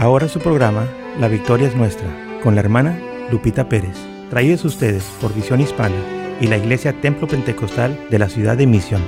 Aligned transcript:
Ahora 0.00 0.28
su 0.28 0.38
programa, 0.38 0.90
La 1.20 1.28
Victoria 1.28 1.68
es 1.68 1.76
Nuestra, 1.76 2.08
con 2.42 2.54
la 2.54 2.62
hermana 2.62 2.98
Lupita 3.30 3.68
Pérez. 3.68 3.98
Traídos 4.30 4.64
ustedes 4.64 5.04
por 5.20 5.34
Visión 5.34 5.60
Hispana 5.60 6.38
y 6.40 6.46
la 6.46 6.56
Iglesia 6.56 6.98
Templo 7.02 7.28
Pentecostal 7.28 8.08
de 8.08 8.18
la 8.18 8.30
ciudad 8.30 8.56
de 8.56 8.66
Misión. 8.66 9.02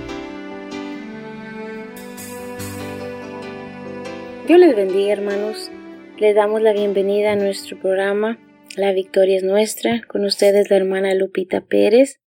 Dios 4.47 4.61
les 4.61 4.77
bendiga 4.77 5.15
hermanos. 5.15 5.71
Les 6.19 6.35
damos 6.35 6.61
la 6.61 6.75
bienvenida 6.75 7.33
a 7.33 7.37
nuestro 7.37 7.81
programa 7.81 8.39
La 8.77 8.93
Victoria 8.93 9.39
es 9.39 9.45
Nuestra. 9.45 10.03
Con 10.07 10.27
ustedes 10.27 10.69
la 10.69 10.77
hermana 10.77 11.15
Lupita 11.15 11.63
Pérez. 11.63 12.21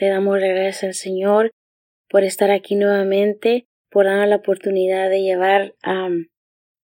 Le 0.00 0.08
damos 0.08 0.36
gracias 0.40 0.82
al 0.82 0.94
Señor 0.94 1.52
por 2.08 2.24
estar 2.24 2.50
aquí 2.50 2.74
nuevamente, 2.74 3.68
por 3.88 4.06
darnos 4.06 4.28
la 4.28 4.36
oportunidad 4.36 5.08
de 5.10 5.22
llevar 5.22 5.76
a 5.84 6.08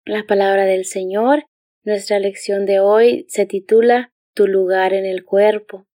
la 0.08 0.24
palabra 0.26 0.66
del 0.66 0.86
Señor. 0.86 1.46
Nuestra 1.84 2.20
lección 2.20 2.66
de 2.66 2.80
hoy 2.80 3.26
se 3.30 3.46
titula 3.46 4.12
Tu 4.34 4.48
lugar 4.48 4.94
en 4.94 5.06
el 5.06 5.24
cuerpo. 5.24 5.86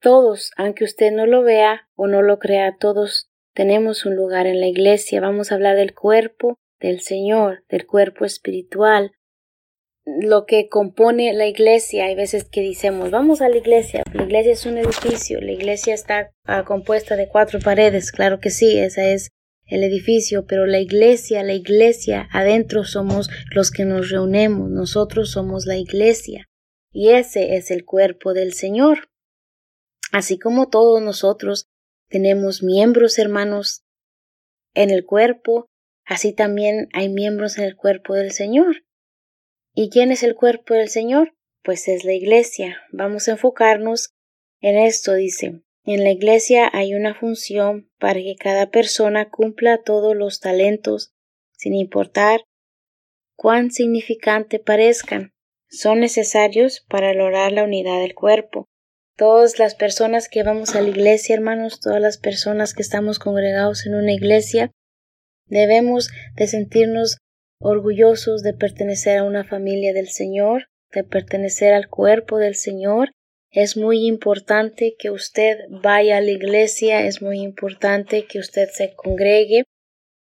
Todos, 0.00 0.52
aunque 0.56 0.84
usted 0.84 1.12
no 1.12 1.26
lo 1.26 1.42
vea 1.42 1.88
o 1.96 2.06
no 2.06 2.22
lo 2.22 2.38
crea, 2.38 2.76
todos 2.78 3.28
tenemos 3.54 4.06
un 4.06 4.14
lugar 4.14 4.46
en 4.46 4.60
la 4.60 4.66
iglesia. 4.66 5.20
Vamos 5.20 5.50
a 5.50 5.56
hablar 5.56 5.76
del 5.76 5.94
cuerpo 5.94 6.58
del 6.80 7.00
Señor, 7.00 7.64
del 7.68 7.86
cuerpo 7.86 8.24
espiritual, 8.24 9.12
lo 10.04 10.44
que 10.44 10.68
compone 10.68 11.32
la 11.32 11.46
iglesia. 11.46 12.04
Hay 12.04 12.14
veces 12.14 12.44
que 12.44 12.60
decimos, 12.60 13.10
vamos 13.10 13.40
a 13.40 13.48
la 13.48 13.56
iglesia. 13.56 14.02
La 14.12 14.24
iglesia 14.24 14.52
es 14.52 14.66
un 14.66 14.78
edificio, 14.78 15.40
la 15.40 15.52
iglesia 15.52 15.94
está 15.94 16.30
ah, 16.44 16.64
compuesta 16.64 17.16
de 17.16 17.28
cuatro 17.28 17.58
paredes. 17.58 18.12
Claro 18.12 18.38
que 18.38 18.50
sí, 18.50 18.78
esa 18.78 19.04
es 19.04 19.30
el 19.66 19.82
edificio, 19.82 20.46
pero 20.46 20.66
la 20.66 20.80
iglesia, 20.80 21.42
la 21.42 21.54
iglesia, 21.54 22.28
adentro 22.32 22.84
somos 22.84 23.30
los 23.50 23.70
que 23.70 23.84
nos 23.84 24.10
reunimos, 24.10 24.70
nosotros 24.70 25.30
somos 25.30 25.66
la 25.66 25.76
iglesia, 25.76 26.48
y 26.92 27.10
ese 27.10 27.56
es 27.56 27.70
el 27.70 27.84
cuerpo 27.84 28.34
del 28.34 28.52
Señor. 28.52 29.08
Así 30.12 30.38
como 30.38 30.68
todos 30.68 31.02
nosotros 31.02 31.66
tenemos 32.08 32.62
miembros 32.62 33.18
hermanos 33.18 33.84
en 34.74 34.90
el 34.90 35.04
cuerpo, 35.04 35.66
así 36.04 36.32
también 36.32 36.88
hay 36.92 37.08
miembros 37.08 37.58
en 37.58 37.64
el 37.64 37.76
cuerpo 37.76 38.14
del 38.14 38.32
Señor. 38.32 38.84
¿Y 39.74 39.90
quién 39.90 40.12
es 40.12 40.22
el 40.22 40.36
cuerpo 40.36 40.74
del 40.74 40.88
Señor? 40.88 41.34
Pues 41.64 41.88
es 41.88 42.04
la 42.04 42.12
iglesia. 42.12 42.82
Vamos 42.92 43.26
a 43.26 43.32
enfocarnos 43.32 44.14
en 44.60 44.76
esto, 44.76 45.14
dice. 45.14 45.62
En 45.86 46.02
la 46.02 46.10
Iglesia 46.10 46.70
hay 46.72 46.94
una 46.94 47.14
función 47.14 47.90
para 47.98 48.20
que 48.20 48.36
cada 48.38 48.70
persona 48.70 49.28
cumpla 49.28 49.82
todos 49.82 50.16
los 50.16 50.40
talentos, 50.40 51.12
sin 51.58 51.74
importar 51.74 52.40
cuán 53.36 53.70
significante 53.70 54.58
parezcan. 54.58 55.34
Son 55.68 56.00
necesarios 56.00 56.86
para 56.88 57.12
lograr 57.12 57.52
la 57.52 57.64
unidad 57.64 58.00
del 58.00 58.14
cuerpo. 58.14 58.66
Todas 59.14 59.58
las 59.58 59.74
personas 59.74 60.28
que 60.30 60.42
vamos 60.42 60.74
a 60.74 60.80
la 60.80 60.88
iglesia, 60.88 61.34
hermanos, 61.34 61.80
todas 61.80 62.00
las 62.00 62.16
personas 62.16 62.72
que 62.72 62.82
estamos 62.82 63.18
congregados 63.18 63.84
en 63.84 63.94
una 63.94 64.12
iglesia, 64.12 64.70
debemos 65.46 66.08
de 66.34 66.46
sentirnos 66.46 67.18
orgullosos 67.60 68.42
de 68.42 68.54
pertenecer 68.54 69.18
a 69.18 69.24
una 69.24 69.44
familia 69.44 69.92
del 69.92 70.08
Señor, 70.08 70.68
de 70.92 71.04
pertenecer 71.04 71.74
al 71.74 71.88
cuerpo 71.88 72.38
del 72.38 72.54
Señor 72.54 73.10
es 73.54 73.76
muy 73.76 74.04
importante 74.04 74.96
que 74.98 75.10
usted 75.10 75.58
vaya 75.70 76.16
a 76.16 76.20
la 76.20 76.32
iglesia, 76.32 77.06
es 77.06 77.22
muy 77.22 77.40
importante 77.40 78.26
que 78.26 78.40
usted 78.40 78.68
se 78.72 78.94
congregue. 78.94 79.62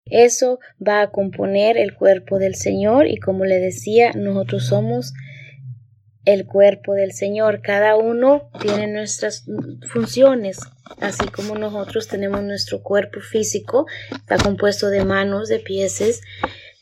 Eso 0.06 0.58
va 0.84 1.00
a 1.00 1.12
componer 1.12 1.78
el 1.78 1.94
cuerpo 1.94 2.40
del 2.40 2.56
Señor 2.56 3.06
y 3.06 3.18
como 3.18 3.44
le 3.44 3.60
decía, 3.60 4.10
nosotros 4.16 4.66
somos 4.66 5.12
el 6.24 6.44
cuerpo 6.44 6.94
del 6.94 7.12
Señor. 7.12 7.62
Cada 7.62 7.96
uno 7.96 8.50
tiene 8.60 8.88
nuestras 8.88 9.46
funciones, 9.92 10.58
así 11.00 11.28
como 11.28 11.54
nosotros 11.54 12.08
tenemos 12.08 12.42
nuestro 12.42 12.82
cuerpo 12.82 13.20
físico, 13.20 13.86
está 14.10 14.38
compuesto 14.38 14.88
de 14.88 15.04
manos, 15.04 15.48
de 15.48 15.60
pies, 15.60 16.20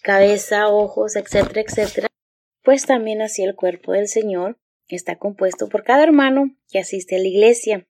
cabeza, 0.03 0.69
ojos, 0.69 1.15
etcétera, 1.15 1.61
etcétera. 1.61 2.09
Pues 2.63 2.87
también 2.87 3.21
así 3.21 3.43
el 3.43 3.55
cuerpo 3.55 3.93
del 3.93 4.09
Señor 4.09 4.57
está 4.97 5.17
compuesto 5.17 5.69
por 5.69 5.85
cada 5.85 6.03
hermano 6.03 6.57
que 6.71 6.79
asiste 6.79 7.17
a 7.17 7.19
la 7.19 7.29
iglesia. 7.29 7.87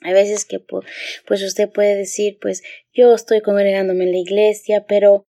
Hay 0.00 0.12
veces 0.12 0.44
que 0.44 0.60
pues 0.60 1.42
usted 1.42 1.70
puede 1.70 1.96
decir, 1.96 2.38
pues 2.40 2.62
yo 2.92 3.14
estoy 3.14 3.40
congregándome 3.40 4.04
en 4.04 4.12
la 4.12 4.18
iglesia, 4.18 4.84
pero 4.86 5.26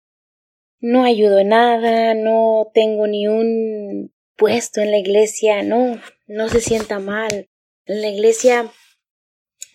no 0.80 1.04
ayudo 1.04 1.40
en 1.40 1.50
nada, 1.50 2.14
no 2.14 2.72
tengo 2.74 3.08
ni 3.08 3.28
un 3.28 4.14
puesto 4.36 4.82
en 4.82 4.92
la 4.92 4.98
iglesia, 4.98 5.64
no, 5.64 6.02
no 6.28 6.50
se 6.50 6.62
sienta 6.62 7.00
mal. 7.00 7.50
En 7.86 8.02
la 8.02 8.10
iglesia, 8.10 8.72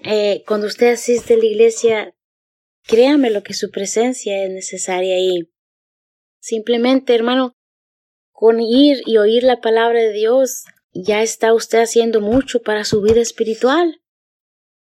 eh, 0.05 0.43
cuando 0.47 0.67
usted 0.67 0.93
asiste 0.93 1.35
a 1.35 1.39
la 1.39 1.45
iglesia, 1.45 2.15
créame 2.83 3.31
lo 3.31 3.43
que 3.43 3.55
su 3.55 3.71
presencia 3.71 4.43
es 4.45 4.51
necesaria 4.51 5.15
ahí. 5.15 5.51
Simplemente, 6.41 7.15
hermano, 7.15 7.57
con 8.33 8.61
ir 8.61 9.03
y 9.05 9.19
oír 9.19 9.43
la 9.43 9.61
palabra 9.61 10.01
de 10.01 10.13
Dios, 10.13 10.65
ya 10.93 11.23
está 11.23 11.53
usted 11.55 11.81
haciendo 11.81 12.21
mucho 12.21 12.63
para 12.63 12.85
su 12.85 13.01
vida 13.03 13.21
espiritual. 13.21 14.01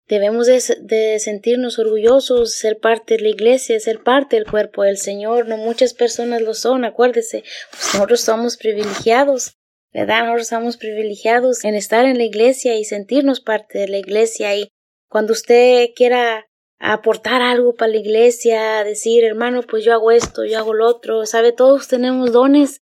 Debemos 0.07 0.47
de, 0.47 1.19
sentirnos 1.19 1.79
orgullosos, 1.79 2.53
ser 2.53 2.79
parte 2.79 3.15
de 3.15 3.23
la 3.23 3.29
iglesia, 3.29 3.77
ser 3.79 4.03
parte 4.03 4.37
del 4.37 4.45
cuerpo 4.49 4.83
del 4.83 4.97
Señor. 4.97 5.47
No 5.47 5.57
muchas 5.57 5.93
personas 5.93 6.41
lo 6.41 6.53
son, 6.53 6.85
acuérdese. 6.85 7.43
Pues 7.71 7.93
nosotros 7.93 8.21
somos 8.21 8.55
privilegiados, 8.55 9.57
¿verdad? 9.91 10.23
Nosotros 10.23 10.47
somos 10.47 10.77
privilegiados 10.77 11.65
en 11.65 11.75
estar 11.75 12.05
en 12.05 12.17
la 12.17 12.23
iglesia 12.23 12.77
y 12.77 12.85
sentirnos 12.85 13.41
parte 13.41 13.79
de 13.79 13.89
la 13.89 13.97
iglesia. 13.97 14.55
Y 14.55 14.69
cuando 15.09 15.33
usted 15.33 15.89
quiera 15.93 16.47
aportar 16.79 17.41
algo 17.41 17.75
para 17.75 17.91
la 17.91 17.97
iglesia, 17.97 18.85
decir, 18.85 19.25
hermano, 19.25 19.61
pues 19.63 19.83
yo 19.83 19.91
hago 19.91 20.11
esto, 20.11 20.45
yo 20.45 20.57
hago 20.57 20.73
lo 20.73 20.87
otro, 20.87 21.25
sabe, 21.25 21.51
todos 21.51 21.89
tenemos 21.89 22.31
dones 22.31 22.79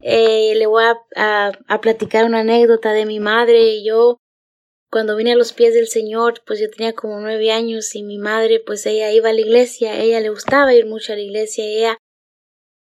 eh, 0.00 0.54
le 0.54 0.66
voy 0.66 0.84
a, 1.16 1.52
platicar 1.80 2.24
una 2.24 2.40
anécdota 2.40 2.92
de 2.92 3.06
mi 3.06 3.20
madre. 3.20 3.82
Yo, 3.82 4.18
cuando 4.90 5.16
vine 5.16 5.32
a 5.32 5.36
los 5.36 5.52
pies 5.52 5.74
del 5.74 5.88
Señor, 5.88 6.42
pues 6.46 6.60
yo 6.60 6.70
tenía 6.70 6.94
como 6.94 7.20
nueve 7.20 7.50
años 7.50 7.94
y 7.94 8.02
mi 8.02 8.18
madre, 8.18 8.60
pues 8.60 8.86
ella 8.86 9.12
iba 9.12 9.30
a 9.30 9.32
la 9.32 9.40
iglesia, 9.40 10.00
ella 10.00 10.20
le 10.20 10.30
gustaba 10.30 10.74
ir 10.74 10.86
mucho 10.86 11.12
a 11.12 11.16
la 11.16 11.22
iglesia, 11.22 11.64
ella, 11.64 11.98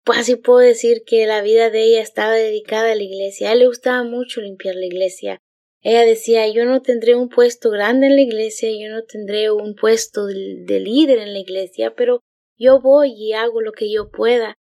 pues 0.04 0.20
así 0.20 0.36
puedo 0.36 0.60
decir 0.60 1.04
que 1.06 1.26
la 1.26 1.42
vida 1.42 1.70
de 1.70 1.84
ella 1.84 2.02
estaba 2.02 2.34
dedicada 2.34 2.92
a 2.92 2.96
la 2.96 3.04
iglesia. 3.04 3.50
A 3.50 3.52
ella 3.52 3.60
le 3.60 3.68
gustaba 3.68 4.04
mucho 4.04 4.42
limpiar 4.42 4.76
la 4.76 4.86
iglesia. 4.86 5.40
Ella 5.82 6.04
decía, 6.04 6.48
yo 6.48 6.66
no 6.66 6.82
tendré 6.82 7.16
un 7.16 7.30
puesto 7.30 7.70
grande 7.70 8.08
en 8.08 8.16
la 8.16 8.22
iglesia, 8.22 8.70
yo 8.72 8.90
no 8.90 9.04
tendré 9.04 9.52
un 9.52 9.76
puesto 9.76 10.26
de 10.26 10.80
líder 10.80 11.20
en 11.20 11.34
la 11.34 11.40
iglesia, 11.40 11.94
pero 11.96 12.22
yo 12.58 12.82
voy 12.82 13.14
y 13.16 13.34
hago 13.34 13.62
lo 13.62 13.72
que 13.72 13.92
yo 13.92 14.10
pueda 14.10 14.58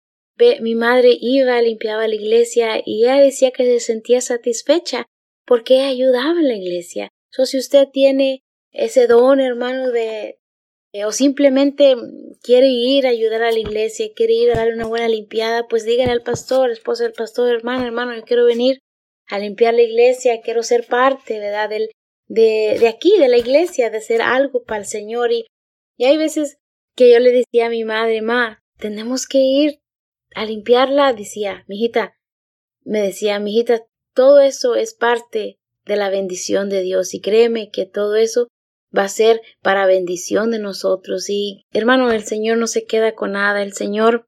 mi 0.62 0.75
madre 0.75 1.18
iba, 1.19 1.62
limpiaba 1.62 2.07
la 2.07 2.16
iglesia 2.16 2.81
y 2.85 3.03
ella 3.03 3.18
decía 3.18 3.52
que 3.52 3.66
se 3.66 3.79
sentía 3.79 4.22
satisfecha 4.22 5.06
porque 5.46 5.81
ayudaba 5.81 6.40
en 6.40 6.47
la 6.47 6.56
iglesia. 6.56 7.09
So, 7.31 7.46
si 7.46 7.57
usted 7.57 7.88
tiene 7.91 8.44
ese 8.72 9.07
don, 9.07 9.40
hermano, 9.40 9.91
de 9.91 10.40
eh, 10.94 11.06
o 11.06 11.12
simplemente 11.13 11.96
quiere 12.44 12.68
ir 12.68 13.07
a 13.07 13.12
ayudar 13.12 13.44
a 13.44 13.51
la 13.51 13.59
iglesia, 13.59 14.12
quiere 14.13 14.34
ir 14.34 14.51
a 14.51 14.56
darle 14.56 14.74
una 14.74 14.88
buena 14.88 15.07
limpiada, 15.07 15.68
pues 15.68 15.85
díganle 15.85 16.12
al 16.12 16.24
pastor, 16.24 16.69
esposa 16.69 17.03
del 17.03 17.13
pastor, 17.13 17.50
hermano, 17.50 17.85
hermano, 17.85 18.13
yo 18.13 18.24
quiero 18.24 18.46
venir 18.46 18.80
a 19.28 19.40
limpiar 19.40 19.74
la 19.74 19.84
iglesia, 19.84 20.41
quiero 20.41 20.63
ser 20.63 20.85
parte, 20.85 21.40
¿verdad? 21.40 21.69
Del, 21.69 21.91
de, 22.28 22.78
de 22.78 22.88
aquí, 22.90 23.18
de 23.18 23.30
la 23.30 23.38
iglesia, 23.38 23.90
de 23.90 24.00
hacer 24.00 24.22
algo 24.22 24.63
para 24.63 24.81
el 24.81 24.85
Señor. 24.85 25.31
Y, 25.31 25.46
y 25.97 26.06
hay 26.06 26.18
veces 26.18 26.57
que 26.97 27.09
yo 27.09 27.19
le 27.19 27.31
decía 27.31 27.68
a 27.68 27.69
mi 27.69 27.85
madre, 27.85 28.22
ma, 28.22 28.62
tenemos 28.78 29.28
que 29.28 29.38
ir 29.38 29.80
a 30.36 30.46
limpiarla 30.46 31.14
decía, 31.14 31.66
mijita, 31.68 32.16
me 32.83 33.01
decía, 33.01 33.39
mijita, 33.39 33.83
todo 34.13 34.39
eso 34.39 34.75
es 34.75 34.94
parte 34.94 35.60
de 35.86 35.95
la 35.95 36.10
bendición 36.10 36.69
de 36.69 36.81
Dios 36.81 37.13
y 37.13 37.22
créeme 37.22 37.69
que 37.72 37.86
todo 37.86 38.16
eso 38.16 38.48
va 38.95 39.04
a 39.04 39.10
ser 39.10 39.42
para 39.62 39.86
bendición 39.86 40.51
de 40.51 40.60
nosotros. 40.60 41.30
Y 41.30 41.66
hermano, 41.72 42.12
el 42.12 42.24
Señor 42.24 42.57
no 42.57 42.68
se 42.68 42.86
queda 42.86 43.16
con 43.16 43.33
nada, 43.33 43.63
el 43.63 43.74
Señor 43.74 44.28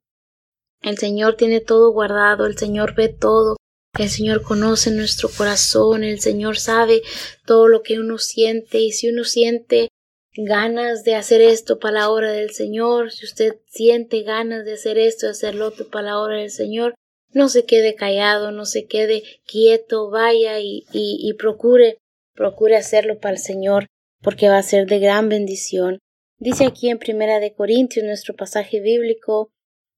el 0.81 0.97
Señor 0.97 1.35
tiene 1.35 1.61
todo 1.61 1.91
guardado, 1.93 2.45
el 2.45 2.57
Señor 2.57 2.93
ve 2.93 3.07
todo, 3.07 3.55
el 3.97 4.09
Señor 4.09 4.43
conoce 4.43 4.91
nuestro 4.91 5.29
corazón, 5.29 6.03
el 6.03 6.19
Señor 6.19 6.57
sabe 6.57 7.01
todo 7.45 7.69
lo 7.69 7.83
que 7.83 7.99
uno 7.99 8.17
siente 8.17 8.79
y 8.79 8.91
si 8.91 9.09
uno 9.09 9.23
siente 9.23 9.87
ganas 10.35 11.03
de 11.03 11.15
hacer 11.15 11.41
esto 11.41 11.79
para 11.79 11.99
la 11.99 12.09
obra 12.09 12.31
del 12.31 12.51
Señor, 12.51 13.11
si 13.11 13.25
usted 13.25 13.55
siente 13.67 14.23
ganas 14.23 14.65
de 14.65 14.73
hacer 14.73 14.97
esto, 14.97 15.27
de 15.27 15.31
hacer 15.31 15.55
lo 15.55 15.71
para 15.91 16.07
la 16.07 16.19
obra 16.19 16.37
del 16.37 16.51
Señor, 16.51 16.95
no 17.31 17.49
se 17.49 17.65
quede 17.65 17.95
callado, 17.95 18.51
no 18.51 18.65
se 18.65 18.85
quede 18.85 19.23
quieto, 19.45 20.09
vaya 20.09 20.59
y, 20.59 20.85
y, 20.91 21.17
y 21.21 21.33
procure, 21.33 21.97
procure 22.33 22.75
hacerlo 22.75 23.19
para 23.19 23.33
el 23.33 23.39
Señor, 23.39 23.87
porque 24.21 24.49
va 24.49 24.57
a 24.57 24.63
ser 24.63 24.87
de 24.87 24.99
gran 24.99 25.29
bendición. 25.29 25.99
Dice 26.37 26.65
aquí 26.65 26.89
en 26.89 26.99
Primera 26.99 27.39
de 27.39 27.53
Corintios, 27.53 28.05
nuestro 28.05 28.35
pasaje 28.35 28.81
bíblico, 28.81 29.51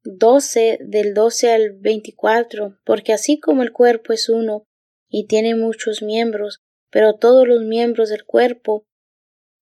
12 0.03 0.79
del 0.81 1.13
12 1.13 1.51
al 1.51 1.71
24, 1.71 2.77
porque 2.85 3.13
así 3.13 3.39
como 3.39 3.63
el 3.63 3.71
cuerpo 3.71 4.13
es 4.13 4.29
uno 4.29 4.63
y 5.09 5.27
tiene 5.27 5.55
muchos 5.55 6.01
miembros, 6.01 6.59
pero 6.91 7.15
todos 7.15 7.47
los 7.47 7.61
miembros 7.61 8.09
del 8.09 8.25
cuerpo, 8.25 8.85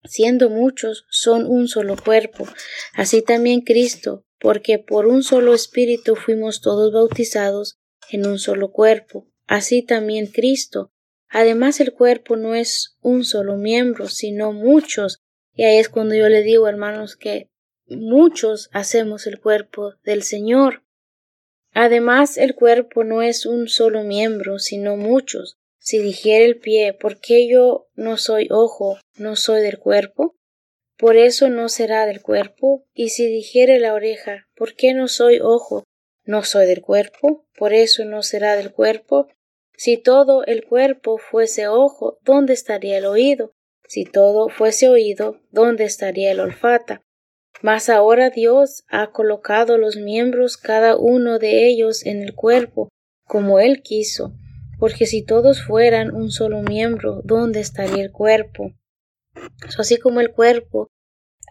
siendo 0.04 0.50
muchos, 0.50 1.06
son 1.10 1.46
un 1.46 1.68
solo 1.68 1.96
cuerpo, 1.96 2.46
así 2.94 3.22
también 3.22 3.60
Cristo, 3.60 4.24
porque 4.38 4.78
por 4.78 5.06
un 5.06 5.22
solo 5.22 5.54
espíritu 5.54 6.16
fuimos 6.16 6.60
todos 6.60 6.92
bautizados 6.92 7.78
en 8.10 8.26
un 8.26 8.38
solo 8.38 8.72
cuerpo, 8.72 9.28
así 9.46 9.82
también 9.82 10.26
Cristo. 10.26 10.92
Además 11.28 11.80
el 11.80 11.92
cuerpo 11.92 12.36
no 12.36 12.54
es 12.54 12.98
un 13.00 13.24
solo 13.24 13.56
miembro, 13.56 14.08
sino 14.08 14.52
muchos, 14.52 15.20
y 15.54 15.64
ahí 15.64 15.78
es 15.78 15.88
cuando 15.88 16.14
yo 16.14 16.28
le 16.28 16.42
digo, 16.42 16.68
hermanos, 16.68 17.16
que 17.16 17.50
muchos 17.86 18.68
hacemos 18.72 19.26
el 19.26 19.40
cuerpo 19.40 19.94
del 20.04 20.22
Señor. 20.22 20.82
Además, 21.72 22.36
el 22.36 22.54
cuerpo 22.54 23.02
no 23.02 23.22
es 23.22 23.46
un 23.46 23.68
solo 23.68 24.02
miembro, 24.02 24.58
sino 24.58 24.96
muchos. 24.96 25.58
Si 25.84 25.98
dijera 25.98 26.44
el 26.44 26.60
pie, 26.60 26.94
¿por 26.94 27.18
qué 27.18 27.48
yo 27.48 27.88
no 27.96 28.16
soy 28.16 28.46
ojo, 28.52 28.98
no 29.16 29.34
soy 29.34 29.62
del 29.62 29.80
cuerpo? 29.80 30.36
Por 30.96 31.16
eso 31.16 31.48
no 31.48 31.68
será 31.68 32.06
del 32.06 32.22
cuerpo. 32.22 32.84
Y 32.94 33.08
si 33.08 33.26
dijere 33.26 33.80
la 33.80 33.92
oreja, 33.92 34.46
¿por 34.54 34.76
qué 34.76 34.94
no 34.94 35.08
soy 35.08 35.40
ojo, 35.42 35.82
no 36.24 36.44
soy 36.44 36.66
del 36.66 36.82
cuerpo? 36.82 37.48
Por 37.58 37.72
eso 37.72 38.04
no 38.04 38.22
será 38.22 38.54
del 38.54 38.72
cuerpo. 38.72 39.26
Si 39.76 39.96
todo 39.96 40.44
el 40.44 40.64
cuerpo 40.64 41.18
fuese 41.18 41.66
ojo, 41.66 42.16
¿dónde 42.22 42.52
estaría 42.52 42.98
el 42.98 43.04
oído? 43.04 43.50
Si 43.88 44.04
todo 44.04 44.50
fuese 44.50 44.88
oído, 44.88 45.40
¿dónde 45.50 45.82
estaría 45.82 46.30
el 46.30 46.38
olfata? 46.38 47.02
Mas 47.60 47.88
ahora 47.88 48.30
Dios 48.30 48.84
ha 48.86 49.10
colocado 49.10 49.78
los 49.78 49.96
miembros 49.96 50.56
cada 50.56 50.96
uno 50.96 51.40
de 51.40 51.66
ellos 51.66 52.06
en 52.06 52.22
el 52.22 52.36
cuerpo, 52.36 52.88
como 53.26 53.58
Él 53.58 53.82
quiso, 53.82 54.32
porque 54.82 55.06
si 55.06 55.22
todos 55.22 55.62
fueran 55.62 56.12
un 56.12 56.32
solo 56.32 56.60
miembro, 56.60 57.20
¿dónde 57.22 57.60
estaría 57.60 58.02
el 58.02 58.10
cuerpo? 58.10 58.72
así 59.78 59.96
como 59.96 60.20
el 60.20 60.32
cuerpo 60.32 60.88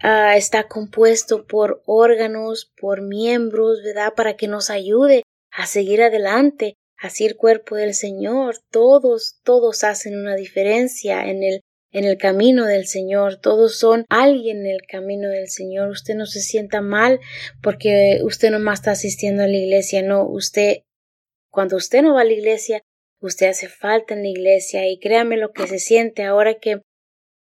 ah, 0.04 0.36
está 0.36 0.68
compuesto 0.68 1.48
por 1.48 1.82
órganos, 1.86 2.74
por 2.78 3.02
miembros, 3.02 3.84
¿verdad? 3.86 4.16
Para 4.18 4.36
que 4.36 4.50
nos 4.50 4.70
ayude 4.70 5.24
a 5.50 5.66
seguir 5.66 6.02
adelante, 6.02 6.76
así 6.98 7.26
el 7.26 7.38
cuerpo 7.38 7.78
del 7.78 7.94
Señor, 7.94 8.58
todos, 8.70 9.40
todos 9.46 9.86
hacen 9.86 10.20
una 10.20 10.36
diferencia 10.36 11.26
en 11.30 11.42
el 11.42 11.62
en 11.94 12.04
el 12.04 12.18
camino 12.18 12.66
del 12.66 12.86
Señor, 12.86 13.38
todos 13.40 13.78
son 13.78 14.04
alguien 14.10 14.66
en 14.66 14.72
el 14.74 14.82
camino 14.82 15.30
del 15.30 15.48
Señor. 15.48 15.90
Usted 15.90 16.16
no 16.16 16.26
se 16.26 16.42
sienta 16.42 16.82
mal 16.82 17.22
porque 17.62 18.20
usted 18.24 18.52
no 18.52 18.60
más 18.60 18.80
está 18.80 18.92
asistiendo 18.92 19.44
a 19.44 19.48
la 19.48 19.58
iglesia, 19.58 20.02
no, 20.02 20.26
usted, 20.28 20.80
cuando 21.50 21.78
usted 21.78 22.02
no 22.02 22.14
va 22.14 22.22
a 22.22 22.26
la 22.26 22.34
iglesia, 22.34 22.82
usted 23.22 23.48
hace 23.48 23.70
falta 23.70 24.14
en 24.14 24.24
la 24.24 24.30
iglesia 24.30 24.88
y 24.90 25.00
créame 25.00 25.38
lo 25.38 25.52
que 25.52 25.68
se 25.68 25.80
siente 25.80 26.24
ahora 26.24 26.56
que, 26.56 26.82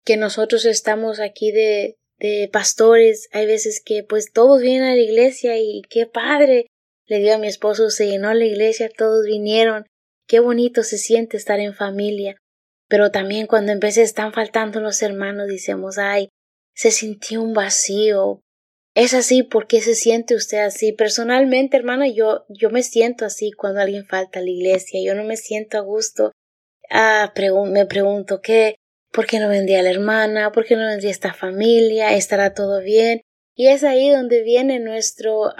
que 0.05 0.17
nosotros 0.17 0.65
estamos 0.65 1.19
aquí 1.19 1.51
de, 1.51 1.95
de 2.19 2.49
pastores, 2.51 3.29
hay 3.31 3.45
veces 3.45 3.81
que 3.83 4.03
pues 4.03 4.31
todos 4.31 4.61
vienen 4.61 4.83
a 4.89 4.95
la 4.95 5.01
iglesia 5.01 5.57
y 5.57 5.81
qué 5.89 6.05
padre, 6.05 6.67
le 7.07 7.19
digo 7.19 7.33
a 7.33 7.39
mi 7.39 7.47
esposo, 7.47 7.89
se 7.89 8.07
llenó 8.07 8.33
la 8.33 8.45
iglesia, 8.45 8.89
todos 8.95 9.25
vinieron, 9.25 9.85
qué 10.27 10.39
bonito 10.39 10.83
se 10.83 10.97
siente 10.97 11.37
estar 11.37 11.59
en 11.59 11.73
familia. 11.73 12.35
Pero 12.87 13.11
también 13.11 13.47
cuando 13.47 13.71
en 13.71 13.79
veces 13.79 14.05
están 14.05 14.33
faltando 14.33 14.81
los 14.81 15.01
hermanos, 15.01 15.47
decimos, 15.47 15.97
ay, 15.97 16.29
se 16.75 16.91
sintió 16.91 17.41
un 17.41 17.53
vacío. 17.53 18.41
Es 18.95 19.13
así, 19.13 19.44
¿por 19.44 19.68
qué 19.68 19.81
se 19.81 19.95
siente 19.95 20.36
usted 20.36 20.59
así? 20.59 20.91
Personalmente, 20.91 21.77
hermana, 21.77 22.07
yo, 22.07 22.45
yo 22.50 22.69
me 22.69 22.83
siento 22.83 23.25
así 23.25 23.51
cuando 23.51 23.81
alguien 23.81 24.06
falta 24.06 24.39
a 24.39 24.41
la 24.41 24.50
iglesia. 24.50 25.00
Yo 25.03 25.15
no 25.15 25.24
me 25.24 25.38
siento 25.38 25.77
a 25.77 25.81
gusto. 25.81 26.31
Ah, 26.89 27.31
me 27.71 27.86
pregunto, 27.86 28.41
¿qué? 28.41 28.75
¿Por 29.12 29.25
qué 29.25 29.39
no 29.39 29.47
vendría 29.47 29.81
la 29.83 29.91
hermana? 29.91 30.51
¿Por 30.51 30.65
qué 30.65 30.75
no 30.75 30.86
vendría 30.86 31.12
esta 31.12 31.33
familia? 31.33 32.13
¿Estará 32.13 32.53
todo 32.53 32.81
bien? 32.81 33.21
Y 33.56 33.68
es 33.68 33.83
ahí 33.83 34.09
donde 34.09 34.44
viene 34.44 34.80
nuestro, 34.80 35.53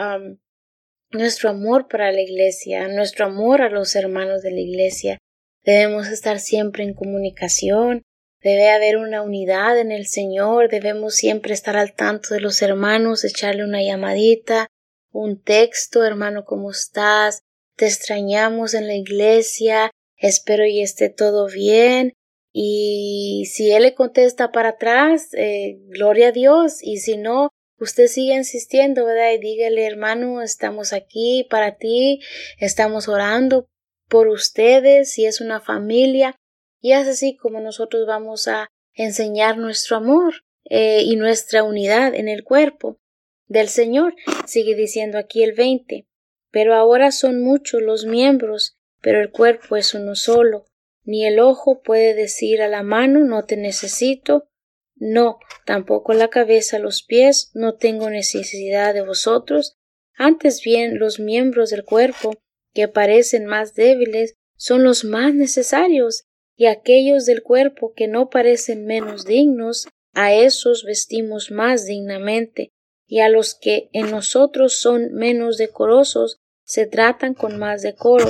nuestro 1.12 1.50
amor 1.50 1.88
para 1.88 2.12
la 2.12 2.22
iglesia, 2.22 2.88
nuestro 2.88 3.26
amor 3.26 3.62
a 3.62 3.70
los 3.70 3.96
hermanos 3.96 4.42
de 4.42 4.52
la 4.52 4.60
iglesia. 4.60 5.18
Debemos 5.64 6.08
estar 6.08 6.40
siempre 6.40 6.84
en 6.84 6.94
comunicación, 6.94 8.04
debe 8.42 8.70
haber 8.70 8.98
una 8.98 9.22
unidad 9.22 9.80
en 9.80 9.92
el 9.92 10.08
Señor, 10.08 10.70
debemos 10.70 11.16
siempre 11.16 11.54
estar 11.54 11.76
al 11.76 11.94
tanto 11.94 12.34
de 12.34 12.40
los 12.40 12.62
hermanos, 12.62 13.24
echarle 13.24 13.64
una 13.64 13.82
llamadita, 13.82 14.68
un 15.12 15.42
texto, 15.42 16.06
hermano, 16.06 16.46
¿cómo 16.46 16.72
estás? 16.72 17.42
Te 17.76 17.86
extrañamos 17.86 18.74
en 18.74 18.88
la 18.88 18.96
iglesia, 18.96 19.92
espero 20.18 20.66
y 20.66 20.82
esté 20.82 21.10
todo 21.10 21.48
bien. 21.48 22.14
Y 22.52 23.50
si 23.52 23.72
él 23.72 23.84
le 23.84 23.96
contesta 23.96 24.52
para 24.52 24.70
atrás, 24.70 25.30
eh, 25.34 25.78
gloria 25.88 26.30
a 26.30 26.32
Dios. 26.32 26.80
Y 26.82 26.98
si 26.98 27.18
no, 27.18 27.50
usted 27.80 28.08
sigue 28.08 28.36
insistiendo, 28.36 29.06
¿verdad? 29.06 29.32
Y 29.34 29.40
dígale, 29.40 29.86
hermano, 29.86 30.42
estamos 30.42 30.94
aquí 30.94 31.48
para 31.50 31.78
ti, 31.78 32.22
estamos 32.60 33.08
orando 33.08 33.68
por 34.08 34.28
ustedes, 34.28 35.12
si 35.12 35.26
es 35.26 35.40
una 35.40 35.62
familia, 35.62 36.36
y 36.82 36.94
es 36.94 37.08
así 37.08 37.36
como 37.36 37.60
nosotros 37.60 38.08
vamos 38.08 38.48
a 38.48 38.70
enseñar 38.94 39.58
nuestro 39.58 39.98
amor 39.98 40.34
eh, 40.66 41.02
y 41.04 41.16
nuestra 41.16 41.64
unidad 41.64 42.14
en 42.16 42.28
el 42.28 42.44
cuerpo 42.44 43.00
del 43.48 43.70
Señor. 43.70 44.16
Sigue 44.46 44.76
diciendo 44.76 45.18
aquí 45.18 45.44
el 45.44 45.54
20. 45.54 46.08
Pero 46.52 46.74
ahora 46.74 47.12
son 47.12 47.42
muchos 47.44 47.82
los 47.82 48.06
miembros, 48.06 48.78
pero 49.02 49.22
el 49.22 49.32
cuerpo 49.32 49.76
es 49.76 49.94
uno 49.94 50.16
solo. 50.16 50.66
Ni 51.04 51.26
el 51.26 51.40
ojo 51.40 51.82
puede 51.82 52.14
decir 52.14 52.62
a 52.62 52.68
la 52.68 52.84
mano 52.84 53.20
no 53.20 53.46
te 53.46 53.56
necesito, 53.56 54.48
no, 54.96 55.40
tampoco 55.66 56.14
la 56.14 56.30
cabeza, 56.30 56.78
los 56.78 57.04
pies, 57.04 57.52
no 57.54 57.76
tengo 57.76 58.10
necesidad 58.10 58.94
de 58.94 59.02
vosotros. 59.02 59.78
Antes 60.14 60.62
bien, 60.62 61.00
los 61.00 61.20
miembros 61.20 61.70
del 61.70 61.86
cuerpo, 61.86 62.36
que 62.74 62.88
parecen 62.88 63.46
más 63.46 63.74
débiles 63.76 64.36
son 64.58 64.84
los 64.84 65.06
más 65.06 65.34
necesarios, 65.34 66.26
y 66.60 66.66
aquellos 66.66 67.26
del 67.26 67.42
cuerpo 67.42 67.94
que 67.96 68.10
no 68.10 68.30
parecen 68.30 68.86
menos 68.86 69.24
dignos, 69.24 69.88
a 70.14 70.34
esos 70.34 70.84
vestimos 70.84 71.52
más 71.52 71.86
dignamente, 71.86 72.74
y 73.08 73.22
a 73.22 73.30
los 73.30 73.56
que 73.56 73.90
en 73.94 74.12
nosotros 74.12 74.78
son 74.78 75.14
menos 75.14 75.58
decorosos, 75.58 76.42
se 76.66 76.86
tratan 76.86 77.34
con 77.34 77.58
más 77.58 77.82
decoro, 77.82 78.28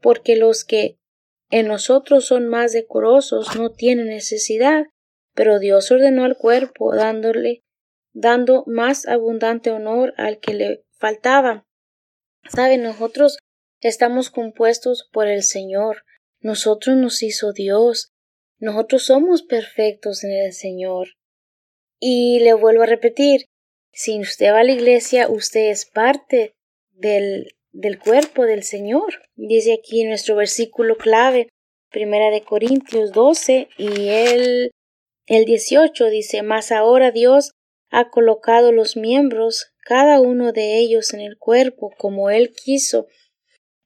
porque 0.00 0.34
los 0.34 0.64
que 0.64 0.98
en 1.50 1.68
nosotros 1.68 2.24
son 2.24 2.48
más 2.48 2.72
decorosos 2.72 3.54
no 3.54 3.70
tienen 3.70 4.08
necesidad, 4.08 4.86
pero 5.36 5.60
Dios 5.60 5.92
ordenó 5.92 6.24
al 6.24 6.36
cuerpo 6.36 6.92
dándole 6.96 7.62
dando 8.12 8.64
más 8.66 9.06
abundante 9.06 9.70
honor 9.70 10.14
al 10.16 10.40
que 10.40 10.54
le 10.54 10.84
faltaba. 10.98 11.64
Saben, 12.50 12.82
nosotros 12.82 13.38
Estamos 13.80 14.30
compuestos 14.30 15.08
por 15.12 15.28
el 15.28 15.44
Señor. 15.44 16.04
Nosotros 16.40 16.96
nos 16.96 17.22
hizo 17.22 17.52
Dios. 17.52 18.12
Nosotros 18.58 19.04
somos 19.04 19.42
perfectos 19.42 20.24
en 20.24 20.32
el 20.32 20.52
Señor. 20.52 21.14
Y 22.00 22.40
le 22.40 22.54
vuelvo 22.54 22.82
a 22.82 22.86
repetir, 22.86 23.46
si 23.92 24.20
usted 24.20 24.52
va 24.52 24.60
a 24.60 24.64
la 24.64 24.72
iglesia, 24.72 25.28
usted 25.28 25.70
es 25.70 25.86
parte 25.86 26.52
del, 26.90 27.56
del 27.72 27.98
cuerpo 27.98 28.44
del 28.44 28.62
Señor. 28.62 29.22
Dice 29.34 29.74
aquí 29.74 30.04
nuestro 30.04 30.36
versículo 30.36 30.96
clave, 30.96 31.48
Primera 31.90 32.30
de 32.30 32.42
Corintios 32.42 33.12
12 33.12 33.68
y 33.78 34.08
el, 34.08 34.70
el 35.26 35.44
18 35.44 36.06
dice, 36.10 36.42
Mas 36.42 36.70
ahora 36.70 37.10
Dios 37.10 37.52
ha 37.90 38.10
colocado 38.10 38.72
los 38.72 38.96
miembros, 38.96 39.72
cada 39.80 40.20
uno 40.20 40.52
de 40.52 40.78
ellos 40.78 41.14
en 41.14 41.20
el 41.20 41.38
cuerpo, 41.38 41.90
como 41.96 42.28
Él 42.28 42.52
quiso, 42.52 43.08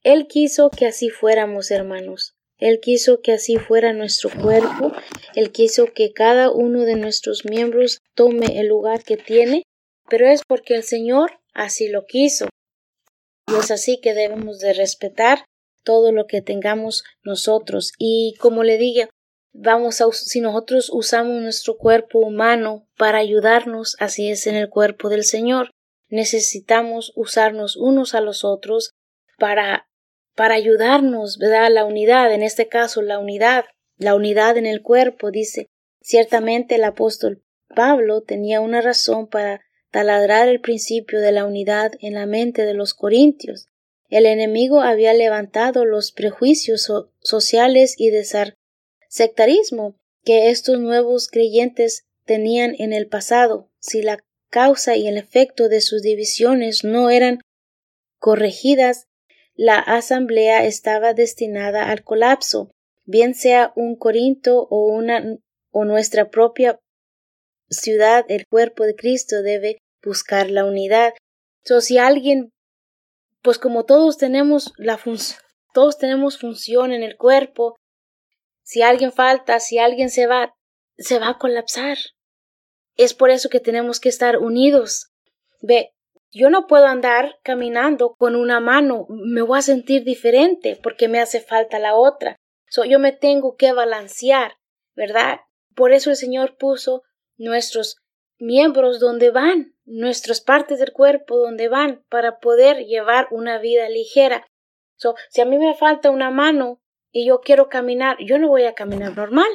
él 0.03 0.27
quiso 0.27 0.69
que 0.69 0.85
así 0.85 1.09
fuéramos, 1.09 1.71
hermanos. 1.71 2.32
Él 2.63 2.79
quiso 2.79 3.19
que 3.19 3.33
así 3.33 3.57
fuera 3.57 3.91
nuestro 3.91 4.29
cuerpo. 4.29 4.93
Él 5.35 5.51
quiso 5.51 5.87
que 5.93 6.13
cada 6.13 6.49
uno 6.49 6.83
de 6.83 6.95
nuestros 6.95 7.43
miembros 7.43 7.99
tome 8.15 8.57
el 8.57 8.67
lugar 8.67 9.03
que 9.03 9.17
tiene, 9.17 9.63
pero 10.07 10.29
es 10.29 10.43
porque 10.47 10.73
el 10.73 10.83
Señor 10.83 11.41
así 11.53 11.89
lo 11.89 12.05
quiso. 12.05 12.47
Y 13.51 13.55
es 13.59 13.69
así 13.69 13.99
que 13.99 14.13
debemos 14.13 14.59
de 14.59 14.71
respetar 14.71 15.43
todo 15.83 16.13
lo 16.13 16.25
que 16.25 16.41
tengamos 16.41 17.03
nosotros. 17.21 17.91
Y 17.97 18.35
como 18.39 18.63
le 18.63 18.77
dije, 18.77 19.09
vamos 19.51 19.99
a, 19.99 20.05
si 20.13 20.39
nosotros 20.39 20.89
usamos 20.89 21.41
nuestro 21.41 21.75
cuerpo 21.75 22.19
humano 22.19 22.87
para 22.97 23.17
ayudarnos, 23.17 23.97
así 23.99 24.29
es 24.29 24.47
en 24.47 24.55
el 24.55 24.69
cuerpo 24.69 25.09
del 25.09 25.25
Señor. 25.25 25.71
Necesitamos 26.07 27.11
usarnos 27.17 27.75
unos 27.75 28.15
a 28.15 28.21
los 28.21 28.45
otros 28.45 28.91
para 29.37 29.85
para 30.35 30.55
ayudarnos, 30.55 31.37
¿verdad? 31.37 31.69
La 31.71 31.85
unidad, 31.85 32.33
en 32.33 32.43
este 32.43 32.67
caso 32.67 33.01
la 33.01 33.19
unidad, 33.19 33.65
la 33.97 34.15
unidad 34.15 34.57
en 34.57 34.65
el 34.65 34.81
cuerpo, 34.81 35.31
dice. 35.31 35.67
Ciertamente 36.01 36.75
el 36.75 36.83
apóstol 36.83 37.43
Pablo 37.73 38.21
tenía 38.21 38.61
una 38.61 38.81
razón 38.81 39.27
para 39.27 39.61
taladrar 39.91 40.47
el 40.47 40.59
principio 40.59 41.19
de 41.19 41.31
la 41.31 41.45
unidad 41.45 41.93
en 41.99 42.13
la 42.13 42.25
mente 42.25 42.65
de 42.65 42.73
los 42.73 42.93
corintios. 42.93 43.67
El 44.09 44.25
enemigo 44.25 44.81
había 44.81 45.13
levantado 45.13 45.85
los 45.85 46.11
prejuicios 46.11 46.91
sociales 47.21 47.95
y 47.97 48.09
de 48.09 48.25
sectarismo 49.07 49.95
que 50.23 50.49
estos 50.49 50.79
nuevos 50.79 51.27
creyentes 51.29 52.05
tenían 52.25 52.75
en 52.79 52.93
el 52.93 53.07
pasado. 53.07 53.69
Si 53.79 54.01
la 54.01 54.23
causa 54.49 54.95
y 54.95 55.07
el 55.07 55.17
efecto 55.17 55.67
de 55.69 55.81
sus 55.81 56.01
divisiones 56.01 56.83
no 56.83 57.09
eran 57.09 57.41
corregidas, 58.19 59.07
la 59.55 59.77
asamblea 59.79 60.65
estaba 60.65 61.13
destinada 61.13 61.89
al 61.89 62.03
colapso, 62.03 62.71
bien 63.05 63.35
sea 63.35 63.71
un 63.75 63.95
Corinto 63.95 64.67
o 64.69 64.87
una 64.87 65.37
o 65.71 65.85
nuestra 65.85 66.29
propia 66.29 66.79
ciudad, 67.69 68.25
el 68.29 68.47
cuerpo 68.47 68.83
de 68.83 68.95
Cristo 68.95 69.41
debe 69.41 69.77
buscar 70.03 70.49
la 70.49 70.65
unidad. 70.65 71.13
So, 71.63 71.81
si 71.81 71.97
alguien, 71.97 72.51
pues 73.41 73.57
como 73.57 73.85
todos 73.85 74.17
tenemos 74.17 74.73
la 74.77 74.97
función, 74.97 75.39
todos 75.73 75.97
tenemos 75.97 76.37
función 76.37 76.91
en 76.91 77.03
el 77.03 77.17
cuerpo, 77.17 77.75
si 78.63 78.81
alguien 78.81 79.11
falta, 79.11 79.59
si 79.59 79.77
alguien 79.77 80.09
se 80.09 80.27
va, 80.27 80.53
se 80.97 81.19
va 81.19 81.29
a 81.29 81.37
colapsar. 81.37 81.97
Es 82.95 83.13
por 83.13 83.31
eso 83.31 83.49
que 83.49 83.59
tenemos 83.59 83.99
que 83.99 84.09
estar 84.09 84.37
unidos. 84.37 85.11
Ve, 85.61 85.92
yo 86.33 86.49
no 86.49 86.65
puedo 86.65 86.87
andar 86.87 87.39
caminando 87.43 88.15
con 88.17 88.35
una 88.35 88.59
mano, 88.59 89.05
me 89.09 89.43
voy 89.43 89.59
a 89.59 89.61
sentir 89.61 90.03
diferente 90.03 90.79
porque 90.81 91.07
me 91.07 91.19
hace 91.19 91.39
falta 91.39 91.77
la 91.77 91.95
otra. 91.95 92.37
So, 92.67 92.85
yo 92.85 92.97
me 92.97 93.11
tengo 93.11 93.55
que 93.55 93.71
balancear, 93.71 94.55
¿verdad? 94.95 95.41
Por 95.75 95.93
eso 95.93 96.09
el 96.09 96.15
Señor 96.15 96.57
puso 96.57 97.03
nuestros 97.37 97.97
miembros 98.39 98.99
donde 98.99 99.29
van, 99.29 99.75
nuestras 99.85 100.41
partes 100.41 100.79
del 100.79 100.91
cuerpo 100.91 101.37
donde 101.37 101.69
van, 101.69 102.03
para 102.09 102.39
poder 102.39 102.85
llevar 102.85 103.27
una 103.29 103.59
vida 103.59 103.87
ligera. 103.89 104.47
So, 104.95 105.13
si 105.29 105.41
a 105.41 105.45
mí 105.45 105.59
me 105.59 105.75
falta 105.75 106.09
una 106.09 106.31
mano 106.31 106.81
y 107.11 107.27
yo 107.27 107.41
quiero 107.41 107.69
caminar, 107.69 108.17
yo 108.19 108.39
no 108.39 108.47
voy 108.47 108.63
a 108.63 108.73
caminar 108.73 109.15
normal. 109.15 109.49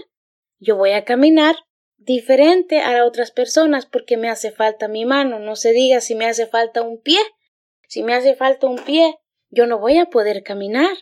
Yo 0.61 0.77
voy 0.77 0.93
a 0.93 1.05
caminar 1.05 1.57
diferente 1.99 2.81
a 2.81 3.05
otras 3.05 3.31
personas 3.31 3.85
porque 3.85 4.17
me 4.17 4.31
hace 4.31 4.51
falta 4.51 4.89
mi 4.89 5.05
mano. 5.05 5.39
No 5.39 5.57
se 5.57 5.73
diga 5.73 6.01
si 6.01 6.15
me 6.15 6.27
hace 6.27 6.47
falta 6.47 6.83
un 6.83 7.01
pie. 7.01 7.19
Si 7.87 8.03
me 8.03 8.15
hace 8.15 8.35
falta 8.35 8.67
un 8.67 8.79
pie, 8.79 9.17
yo 9.51 9.67
no 9.67 9.79
voy 9.79 9.99
a 9.99 10.07
poder 10.07 10.43
caminar. 10.43 10.97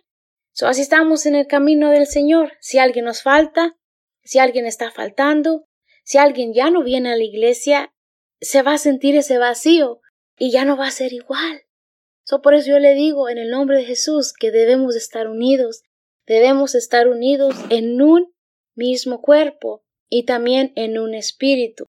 So, 0.53 0.67
así 0.67 0.83
estamos 0.83 1.27
en 1.27 1.35
el 1.35 1.47
camino 1.47 1.91
del 1.91 2.07
Señor. 2.07 2.53
Si 2.61 2.79
alguien 2.79 3.05
nos 3.05 3.23
falta, 3.23 3.77
si 4.25 4.39
alguien 4.39 4.67
está 4.67 4.91
faltando, 4.91 5.67
si 6.05 6.19
alguien 6.19 6.55
ya 6.55 6.71
no 6.71 6.83
viene 6.83 7.13
a 7.13 7.17
la 7.17 7.25
iglesia, 7.25 7.93
se 8.41 8.63
va 8.63 8.75
a 8.75 8.79
sentir 8.79 9.17
ese 9.17 9.39
vacío 9.39 10.01
y 10.39 10.51
ya 10.51 10.65
no 10.65 10.77
va 10.77 10.87
a 10.87 10.93
ser 10.93 11.13
igual. 11.13 11.63
So, 12.25 12.41
por 12.41 12.55
eso 12.55 12.71
yo 12.71 12.79
le 12.79 12.95
digo 12.95 13.29
en 13.29 13.39
el 13.39 13.51
nombre 13.51 13.79
de 13.79 13.85
Jesús 13.85 14.33
que 14.33 14.51
debemos 14.51 14.97
estar 14.97 15.29
unidos, 15.29 15.83
debemos 16.27 16.75
estar 16.75 17.09
unidos 17.09 17.55
en 17.71 18.01
un 18.01 18.35
mismo 18.75 19.21
cuerpo 19.21 19.86
y 20.09 20.25
también 20.25 20.73
en 20.77 20.99
un 20.99 21.15
espíritu. 21.15 21.87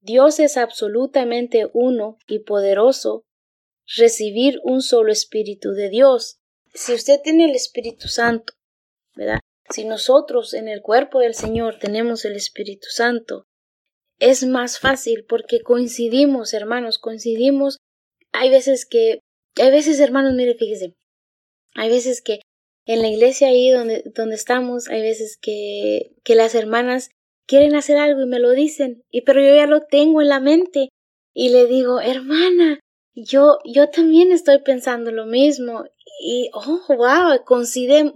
Dios 0.00 0.40
es 0.40 0.56
absolutamente 0.56 1.68
uno 1.72 2.18
y 2.26 2.40
poderoso. 2.40 3.24
Recibir 3.96 4.60
un 4.62 4.82
solo 4.82 5.12
espíritu 5.12 5.72
de 5.72 5.90
Dios. 5.90 6.38
Si 6.74 6.94
usted 6.94 7.20
tiene 7.22 7.46
el 7.46 7.56
Espíritu 7.56 8.06
Santo, 8.06 8.54
¿verdad? 9.16 9.40
Si 9.68 9.84
nosotros 9.84 10.54
en 10.54 10.68
el 10.68 10.80
cuerpo 10.80 11.18
del 11.18 11.34
Señor 11.34 11.78
tenemos 11.78 12.24
el 12.24 12.36
Espíritu 12.36 12.86
Santo, 12.88 13.46
es 14.20 14.46
más 14.46 14.78
fácil 14.78 15.24
porque 15.28 15.60
coincidimos, 15.60 16.54
hermanos, 16.54 16.98
coincidimos. 16.98 17.78
Hay 18.32 18.50
veces 18.50 18.86
que, 18.86 19.20
hay 19.56 19.70
veces, 19.70 19.98
hermanos, 19.98 20.34
mire, 20.34 20.54
fíjese, 20.54 20.94
hay 21.74 21.88
veces 21.88 22.22
que 22.22 22.40
en 22.86 23.02
la 23.02 23.08
iglesia 23.08 23.48
ahí 23.48 23.70
donde, 23.70 24.04
donde 24.14 24.36
estamos, 24.36 24.88
hay 24.88 25.02
veces 25.02 25.36
que, 25.40 26.14
que 26.22 26.34
las 26.34 26.54
hermanas 26.54 27.10
quieren 27.50 27.74
hacer 27.74 27.96
algo 27.98 28.22
y 28.22 28.26
me 28.26 28.38
lo 28.38 28.52
dicen, 28.52 29.02
y 29.10 29.22
pero 29.22 29.42
yo 29.42 29.52
ya 29.52 29.66
lo 29.66 29.80
tengo 29.80 30.22
en 30.22 30.28
la 30.28 30.38
mente 30.38 30.88
y 31.34 31.48
le 31.48 31.66
digo, 31.66 32.00
hermana, 32.00 32.78
yo, 33.16 33.58
yo 33.64 33.90
también 33.90 34.30
estoy 34.30 34.60
pensando 34.62 35.10
lo 35.10 35.26
mismo 35.26 35.84
y, 36.22 36.48
oh, 36.54 36.80
wow, 36.88 37.42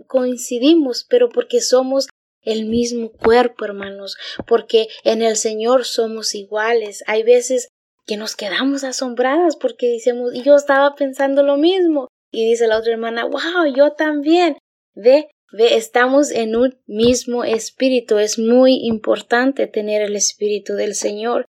coincidimos, 0.06 1.04
pero 1.10 1.30
porque 1.30 1.60
somos 1.60 2.06
el 2.42 2.66
mismo 2.66 3.10
cuerpo, 3.10 3.64
hermanos, 3.64 4.16
porque 4.46 4.86
en 5.02 5.20
el 5.20 5.34
Señor 5.34 5.84
somos 5.84 6.36
iguales. 6.36 7.02
Hay 7.08 7.24
veces 7.24 7.70
que 8.06 8.16
nos 8.16 8.36
quedamos 8.36 8.84
asombradas 8.84 9.56
porque 9.56 9.88
decimos, 9.88 10.32
yo 10.44 10.54
estaba 10.54 10.94
pensando 10.94 11.42
lo 11.42 11.56
mismo. 11.56 12.06
Y 12.30 12.48
dice 12.48 12.68
la 12.68 12.78
otra 12.78 12.92
hermana, 12.92 13.24
wow, 13.24 13.66
yo 13.74 13.92
también. 13.94 14.58
Ve, 14.94 15.28
estamos 15.58 16.30
en 16.30 16.56
un 16.56 16.78
mismo 16.86 17.44
espíritu. 17.44 18.18
Es 18.18 18.38
muy 18.38 18.80
importante 18.84 19.66
tener 19.66 20.02
el 20.02 20.16
espíritu 20.16 20.74
del 20.74 20.94
Señor. 20.94 21.46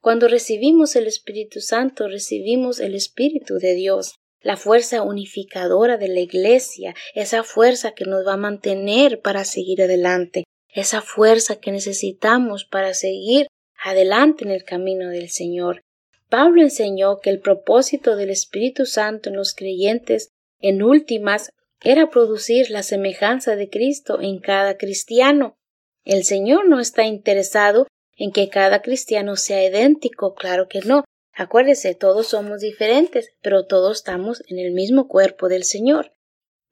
Cuando 0.00 0.28
recibimos 0.28 0.94
el 0.96 1.06
Espíritu 1.06 1.60
Santo, 1.60 2.06
recibimos 2.06 2.78
el 2.78 2.94
Espíritu 2.94 3.54
de 3.54 3.74
Dios 3.74 4.14
la 4.40 4.56
fuerza 4.56 5.02
unificadora 5.02 5.96
de 5.96 6.08
la 6.08 6.20
Iglesia, 6.20 6.94
esa 7.14 7.42
fuerza 7.42 7.92
que 7.92 8.04
nos 8.04 8.26
va 8.26 8.34
a 8.34 8.38
mantener 8.38 9.20
para 9.20 9.44
seguir 9.44 9.82
adelante, 9.82 10.44
esa 10.72 11.02
fuerza 11.02 11.56
que 11.56 11.72
necesitamos 11.72 12.64
para 12.64 12.94
seguir 12.94 13.48
adelante 13.82 14.44
en 14.44 14.50
el 14.50 14.64
camino 14.64 15.08
del 15.08 15.28
Señor. 15.28 15.82
Pablo 16.28 16.62
enseñó 16.62 17.18
que 17.20 17.30
el 17.30 17.40
propósito 17.40 18.16
del 18.16 18.30
Espíritu 18.30 18.86
Santo 18.86 19.30
en 19.30 19.36
los 19.36 19.54
creyentes, 19.54 20.30
en 20.60 20.82
últimas, 20.82 21.50
era 21.82 22.10
producir 22.10 22.70
la 22.70 22.82
semejanza 22.82 23.56
de 23.56 23.68
Cristo 23.68 24.20
en 24.20 24.40
cada 24.40 24.76
cristiano. 24.76 25.56
El 26.04 26.24
Señor 26.24 26.68
no 26.68 26.80
está 26.80 27.04
interesado 27.04 27.86
en 28.16 28.32
que 28.32 28.48
cada 28.48 28.82
cristiano 28.82 29.36
sea 29.36 29.64
idéntico, 29.64 30.34
claro 30.34 30.68
que 30.68 30.80
no, 30.80 31.04
Acuérdese, 31.38 31.94
todos 31.94 32.26
somos 32.26 32.58
diferentes, 32.62 33.30
pero 33.42 33.64
todos 33.64 33.98
estamos 33.98 34.42
en 34.48 34.58
el 34.58 34.72
mismo 34.72 35.06
cuerpo 35.06 35.48
del 35.48 35.62
Señor. 35.62 36.10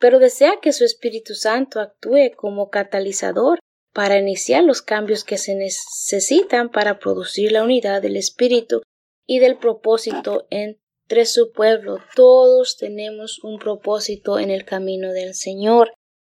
Pero 0.00 0.18
desea 0.18 0.58
que 0.60 0.72
su 0.72 0.84
Espíritu 0.84 1.34
Santo 1.34 1.78
actúe 1.78 2.32
como 2.34 2.68
catalizador 2.68 3.60
para 3.94 4.18
iniciar 4.18 4.64
los 4.64 4.82
cambios 4.82 5.22
que 5.22 5.38
se 5.38 5.54
necesitan 5.54 6.68
para 6.72 6.98
producir 6.98 7.52
la 7.52 7.62
unidad 7.62 8.02
del 8.02 8.16
Espíritu 8.16 8.82
y 9.24 9.38
del 9.38 9.56
propósito 9.56 10.48
entre 11.08 11.24
su 11.24 11.52
pueblo. 11.52 11.98
Todos 12.16 12.76
tenemos 12.78 13.42
un 13.44 13.60
propósito 13.60 14.40
en 14.40 14.50
el 14.50 14.64
camino 14.64 15.12
del 15.12 15.34
Señor. 15.34 15.92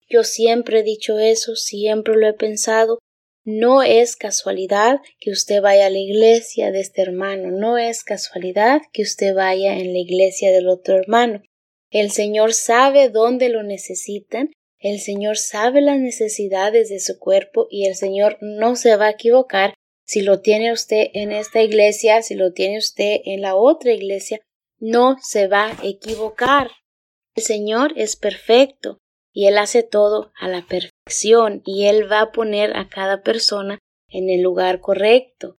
Yo 0.08 0.22
siempre 0.22 0.80
he 0.80 0.82
dicho 0.84 1.18
eso, 1.18 1.56
siempre 1.56 2.14
lo 2.16 2.28
he 2.28 2.34
pensado, 2.34 3.00
no 3.44 3.82
es 3.82 4.14
casualidad 4.14 5.00
que 5.18 5.30
usted 5.32 5.60
vaya 5.60 5.86
a 5.86 5.90
la 5.90 5.98
iglesia 5.98 6.70
de 6.70 6.80
este 6.80 7.02
hermano, 7.02 7.50
no 7.50 7.78
es 7.78 8.04
casualidad 8.04 8.82
que 8.92 9.02
usted 9.02 9.34
vaya 9.34 9.76
en 9.76 9.92
la 9.92 9.98
iglesia 9.98 10.52
del 10.52 10.68
otro 10.68 10.96
hermano. 10.96 11.42
El 11.90 12.12
Señor 12.12 12.54
sabe 12.54 13.08
dónde 13.08 13.48
lo 13.48 13.64
necesitan, 13.64 14.52
el 14.78 15.00
Señor 15.00 15.36
sabe 15.36 15.80
las 15.80 15.98
necesidades 15.98 16.90
de 16.90 17.00
su 17.00 17.18
cuerpo 17.18 17.66
y 17.70 17.86
el 17.86 17.96
Señor 17.96 18.38
no 18.40 18.76
se 18.76 18.94
va 18.94 19.06
a 19.06 19.10
equivocar 19.10 19.74
si 20.04 20.22
lo 20.22 20.40
tiene 20.40 20.72
usted 20.72 21.08
en 21.14 21.32
esta 21.32 21.60
iglesia, 21.60 22.22
si 22.22 22.34
lo 22.34 22.52
tiene 22.52 22.78
usted 22.78 23.20
en 23.24 23.40
la 23.42 23.56
otra 23.56 23.92
iglesia, 23.92 24.40
no 24.80 25.16
se 25.22 25.46
va 25.46 25.66
a 25.66 25.76
equivocar. 25.84 26.70
El 27.36 27.44
Señor 27.44 27.92
es 27.96 28.16
perfecto 28.16 28.98
y 29.32 29.46
Él 29.46 29.58
hace 29.58 29.82
todo 29.82 30.32
a 30.40 30.48
la 30.48 30.66
perfección 30.66 31.62
y 31.64 31.86
Él 31.86 32.10
va 32.10 32.20
a 32.22 32.32
poner 32.32 32.76
a 32.76 32.88
cada 32.88 33.22
persona 33.22 33.78
en 34.08 34.28
el 34.28 34.42
lugar 34.42 34.80
correcto. 34.80 35.56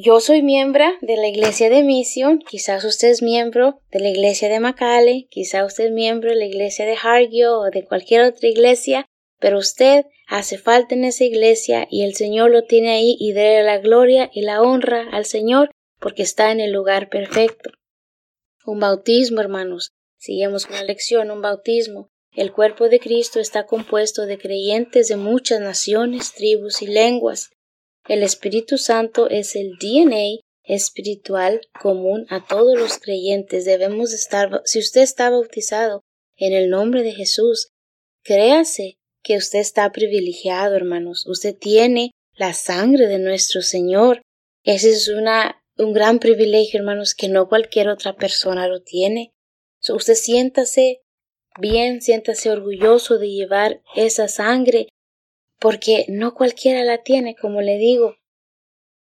Yo 0.00 0.20
soy 0.20 0.42
miembro 0.42 0.84
de 1.00 1.16
la 1.16 1.26
iglesia 1.26 1.70
de 1.70 1.82
misión, 1.82 2.38
quizás 2.38 2.84
usted 2.84 3.08
es 3.08 3.20
miembro 3.20 3.80
de 3.90 3.98
la 3.98 4.10
iglesia 4.10 4.48
de 4.48 4.60
Macale, 4.60 5.26
quizás 5.28 5.66
usted 5.66 5.86
es 5.86 5.90
miembro 5.90 6.30
de 6.30 6.36
la 6.36 6.46
iglesia 6.46 6.86
de 6.86 6.96
Hargio 7.02 7.58
o 7.58 7.70
de 7.70 7.84
cualquier 7.84 8.22
otra 8.22 8.48
iglesia, 8.48 9.06
pero 9.40 9.58
usted 9.58 10.04
hace 10.28 10.56
falta 10.56 10.94
en 10.94 11.04
esa 11.04 11.24
iglesia 11.24 11.88
y 11.90 12.04
el 12.04 12.14
Señor 12.14 12.52
lo 12.52 12.62
tiene 12.62 12.90
ahí 12.90 13.16
y 13.18 13.32
dé 13.32 13.60
la 13.64 13.78
gloria 13.78 14.30
y 14.32 14.42
la 14.42 14.62
honra 14.62 15.08
al 15.10 15.24
Señor 15.24 15.72
porque 15.98 16.22
está 16.22 16.52
en 16.52 16.60
el 16.60 16.70
lugar 16.70 17.08
perfecto. 17.08 17.70
Un 18.68 18.80
bautismo, 18.80 19.40
hermanos. 19.40 19.92
Seguimos 20.18 20.66
con 20.66 20.76
la 20.76 20.82
lección, 20.82 21.30
un 21.30 21.40
bautismo. 21.40 22.10
El 22.36 22.52
cuerpo 22.52 22.90
de 22.90 23.00
Cristo 23.00 23.40
está 23.40 23.64
compuesto 23.64 24.26
de 24.26 24.36
creyentes 24.36 25.08
de 25.08 25.16
muchas 25.16 25.62
naciones, 25.62 26.34
tribus 26.34 26.82
y 26.82 26.86
lenguas. 26.86 27.48
El 28.06 28.22
Espíritu 28.22 28.76
Santo 28.76 29.30
es 29.30 29.56
el 29.56 29.78
DNA 29.80 30.42
espiritual 30.64 31.62
común 31.80 32.26
a 32.28 32.46
todos 32.46 32.78
los 32.78 32.98
creyentes. 32.98 33.64
Debemos 33.64 34.12
estar, 34.12 34.60
si 34.66 34.80
usted 34.80 35.00
está 35.00 35.30
bautizado 35.30 36.02
en 36.36 36.52
el 36.52 36.68
nombre 36.68 37.02
de 37.02 37.12
Jesús, 37.12 37.68
créase 38.22 38.98
que 39.22 39.38
usted 39.38 39.60
está 39.60 39.90
privilegiado, 39.92 40.76
hermanos. 40.76 41.26
Usted 41.26 41.56
tiene 41.56 42.10
la 42.34 42.52
sangre 42.52 43.06
de 43.06 43.18
nuestro 43.18 43.62
Señor. 43.62 44.20
Esa 44.62 44.88
es 44.88 45.08
una, 45.08 45.58
un 45.78 45.92
gran 45.92 46.18
privilegio, 46.18 46.80
hermanos, 46.80 47.14
que 47.14 47.28
no 47.28 47.48
cualquier 47.48 47.88
otra 47.88 48.16
persona 48.16 48.66
lo 48.68 48.82
tiene. 48.82 49.32
usted 49.88 50.14
siéntase 50.14 51.02
bien, 51.58 52.02
siéntase 52.02 52.50
orgulloso 52.50 53.18
de 53.18 53.30
llevar 53.30 53.80
esa 53.94 54.28
sangre, 54.28 54.88
porque 55.58 56.04
no 56.08 56.34
cualquiera 56.34 56.84
la 56.84 57.02
tiene, 57.02 57.34
como 57.34 57.60
le 57.60 57.78
digo. 57.78 58.16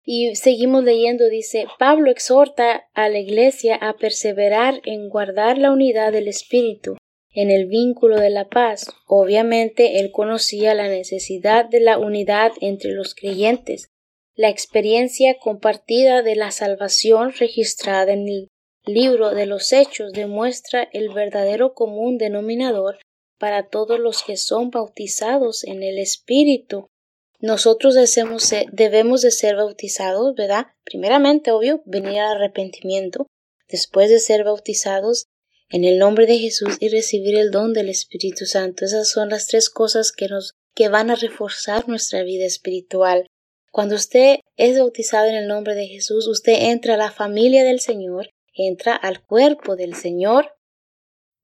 Y 0.03 0.35
seguimos 0.35 0.83
leyendo, 0.83 1.27
dice, 1.29 1.65
Pablo 1.79 2.11
exhorta 2.11 2.87
a 2.93 3.09
la 3.09 3.19
iglesia 3.19 3.75
a 3.75 3.97
perseverar 3.97 4.81
en 4.85 5.09
guardar 5.09 5.57
la 5.57 5.71
unidad 5.71 6.11
del 6.11 6.27
Espíritu, 6.27 6.97
en 7.33 7.49
el 7.49 7.65
vínculo 7.65 8.19
de 8.19 8.29
la 8.29 8.47
paz. 8.47 8.87
Obviamente 9.07 9.99
él 9.99 10.11
conocía 10.11 10.75
la 10.75 10.87
necesidad 10.87 11.65
de 11.65 11.79
la 11.79 11.97
unidad 11.97 12.51
entre 12.61 12.91
los 12.91 13.15
creyentes, 13.15 13.89
la 14.35 14.49
experiencia 14.49 15.37
compartida 15.39 16.21
de 16.21 16.35
la 16.35 16.51
salvación 16.51 17.31
registrada 17.33 18.11
en 18.11 18.27
el 18.27 18.49
libro 18.85 19.31
de 19.31 19.45
los 19.45 19.71
Hechos 19.71 20.11
demuestra 20.11 20.89
el 20.91 21.09
verdadero 21.09 21.73
común 21.73 22.17
denominador 22.17 22.99
para 23.39 23.67
todos 23.67 23.99
los 23.99 24.23
que 24.23 24.37
son 24.37 24.71
bautizados 24.71 25.63
en 25.63 25.83
el 25.83 25.97
Espíritu. 25.99 26.87
Nosotros 27.39 27.95
debemos 28.71 29.21
de 29.21 29.31
ser 29.31 29.55
bautizados, 29.55 30.35
¿verdad? 30.35 30.67
Primeramente, 30.83 31.51
obvio, 31.51 31.81
venir 31.85 32.19
al 32.19 32.37
arrepentimiento, 32.37 33.27
después 33.69 34.09
de 34.09 34.19
ser 34.19 34.43
bautizados 34.43 35.27
en 35.69 35.83
el 35.83 35.97
nombre 35.97 36.25
de 36.27 36.37
Jesús 36.39 36.77
y 36.79 36.89
recibir 36.89 37.37
el 37.37 37.51
don 37.51 37.73
del 37.73 37.89
Espíritu 37.89 38.45
Santo. 38.45 38.85
Esas 38.85 39.09
son 39.09 39.29
las 39.29 39.47
tres 39.47 39.69
cosas 39.69 40.11
que 40.11 40.27
nos 40.27 40.53
que 40.75 40.89
van 40.89 41.09
a 41.09 41.15
reforzar 41.15 41.87
nuestra 41.87 42.23
vida 42.23 42.45
espiritual. 42.45 43.27
Cuando 43.75 43.95
usted 43.95 44.37
es 44.55 44.79
bautizado 44.79 45.27
en 45.27 45.35
el 45.35 45.47
nombre 45.47 45.75
de 45.75 45.87
Jesús, 45.87 46.27
usted 46.27 46.53
entra 46.71 46.93
a 46.93 46.97
la 46.97 47.11
familia 47.11 47.65
del 47.65 47.81
Señor 47.81 48.29
entra 48.55 48.95
al 48.95 49.21
cuerpo 49.21 49.75
del 49.75 49.95
Señor, 49.95 50.55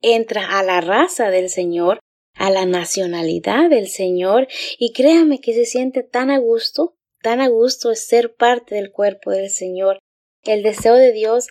entra 0.01 0.57
a 0.57 0.63
la 0.63 0.81
raza 0.81 1.29
del 1.29 1.49
Señor, 1.49 1.99
a 2.33 2.49
la 2.49 2.65
nacionalidad 2.65 3.69
del 3.69 3.87
Señor, 3.87 4.47
y 4.79 4.93
créame 4.93 5.39
que 5.39 5.53
se 5.53 5.65
siente 5.65 6.03
tan 6.03 6.31
a 6.31 6.39
gusto, 6.39 6.95
tan 7.21 7.41
a 7.41 7.49
gusto 7.49 7.91
es 7.91 8.07
ser 8.07 8.33
parte 8.33 8.75
del 8.75 8.91
cuerpo 8.91 9.31
del 9.31 9.49
Señor. 9.49 9.99
El 10.43 10.63
deseo 10.63 10.95
de 10.95 11.11
Dios 11.11 11.47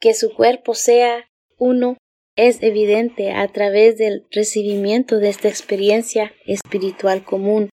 que 0.00 0.14
su 0.14 0.34
cuerpo 0.34 0.74
sea 0.74 1.28
uno 1.58 1.96
es 2.36 2.62
evidente 2.62 3.30
a 3.30 3.46
través 3.52 3.96
del 3.96 4.26
recibimiento 4.32 5.18
de 5.18 5.28
esta 5.28 5.48
experiencia 5.48 6.32
espiritual 6.46 7.24
común. 7.24 7.70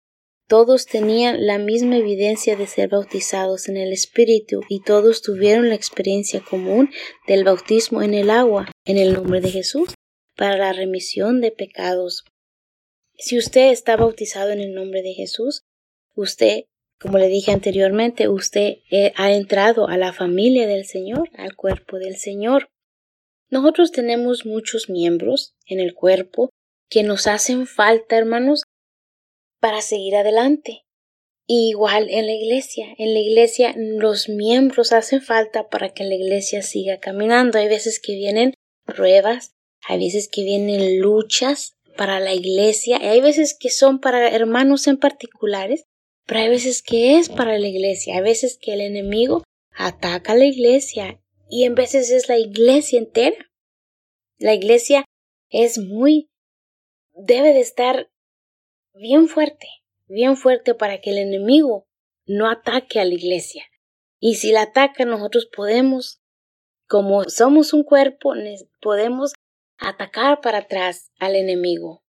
Todos 0.52 0.86
tenían 0.86 1.48
la 1.48 1.60
misma 1.60 1.96
evidencia 1.96 2.58
de 2.58 2.68
ser 2.68 2.90
bautizados 2.90 3.70
en 3.70 3.78
el 3.78 3.94
Espíritu 3.94 4.60
y 4.68 4.82
todos 4.82 5.22
tuvieron 5.22 5.70
la 5.70 5.76
experiencia 5.76 6.42
común 6.42 6.90
del 7.26 7.46
bautismo 7.46 8.02
en 8.02 8.14
el 8.14 8.30
agua, 8.30 8.70
en 8.84 8.98
el 8.98 9.14
nombre 9.14 9.40
de 9.40 9.50
Jesús, 9.50 9.94
para 10.36 10.58
la 10.58 10.74
remisión 10.74 11.40
de 11.40 11.52
pecados. 11.52 12.26
Si 13.18 13.38
usted 13.38 13.72
está 13.72 13.96
bautizado 13.96 14.52
en 14.52 14.60
el 14.60 14.74
nombre 14.74 15.02
de 15.02 15.14
Jesús, 15.14 15.62
usted, 16.16 16.66
como 17.00 17.18
le 17.18 17.30
dije 17.30 17.54
anteriormente, 17.54 18.28
usted 18.28 18.80
eh, 18.92 19.14
ha 19.16 19.32
entrado 19.32 19.88
a 19.88 19.96
la 19.96 20.12
familia 20.12 20.68
del 20.68 20.84
Señor, 20.84 21.30
al 21.38 21.56
cuerpo 21.56 21.98
del 21.98 22.18
Señor. 22.18 22.68
Nosotros 23.50 23.94
tenemos 23.94 24.46
muchos 24.46 24.90
miembros 24.90 25.54
en 25.66 25.80
el 25.80 25.94
cuerpo 25.94 26.50
que 26.90 27.04
nos 27.04 27.28
hacen 27.28 27.68
falta, 27.68 28.18
hermanos, 28.18 28.64
para 29.62 29.82
seguir 29.82 30.16
adelante. 30.18 30.86
igual 31.48 32.10
en 32.10 32.28
la 32.28 32.34
iglesia, 32.34 32.88
en 32.98 33.14
la 33.14 33.20
iglesia 33.20 33.74
los 33.76 34.30
miembros 34.30 34.94
hacen 34.94 35.22
falta 35.22 35.70
para 35.70 35.90
que 35.90 36.06
la 36.06 36.16
iglesia 36.16 36.62
siga 36.62 37.00
caminando. 37.00 37.58
Hay 37.58 37.68
veces 37.68 38.00
que 38.00 38.16
vienen 38.16 38.54
pruebas, 38.86 39.54
hay 39.88 40.00
veces 40.00 40.30
que 40.30 40.44
vienen 40.44 41.00
luchas 41.00 41.74
para 41.98 42.20
la 42.22 42.34
iglesia, 42.34 43.00
y 43.02 43.06
hay 43.06 43.22
veces 43.22 43.56
que 43.60 43.70
son 43.70 44.00
para 44.00 44.30
hermanos 44.30 44.88
en 44.88 44.98
particulares, 44.98 45.84
pero 46.26 46.40
hay 46.40 46.50
veces 46.50 46.82
que 46.82 47.18
es 47.18 47.28
para 47.28 47.58
la 47.58 47.68
iglesia, 47.68 48.16
hay 48.16 48.22
veces 48.22 48.58
que 48.58 48.74
el 48.74 48.82
enemigo 48.82 49.44
ataca 49.72 50.34
a 50.34 50.38
la 50.38 50.46
iglesia 50.46 51.22
y 51.50 51.66
en 51.66 51.76
veces 51.76 52.12
es 52.12 52.30
la 52.30 52.38
iglesia 52.38 53.00
entera. 53.00 53.52
La 54.38 54.54
iglesia 54.54 55.04
es 55.50 55.78
muy 55.78 56.30
debe 57.14 57.54
de 57.54 57.60
estar 57.60 58.11
bien 58.94 59.28
fuerte, 59.28 59.68
bien 60.08 60.38
fuerte 60.38 60.76
para 60.76 61.00
que 61.00 61.12
el 61.12 61.18
enemigo 61.18 61.88
no 62.26 62.50
ataque 62.50 63.00
a 63.00 63.06
la 63.06 63.14
iglesia. 63.14 63.66
Y 64.20 64.36
si 64.36 64.52
la 64.52 64.64
ataca, 64.64 65.06
nosotros 65.06 65.48
podemos, 65.48 66.22
como 66.88 67.24
somos 67.26 67.74
un 67.74 67.84
cuerpo, 67.84 68.34
podemos 68.80 69.34
atacar 69.78 70.42
para 70.42 70.60
atrás 70.60 71.12
al 71.20 71.36
enemigo. 71.36 72.04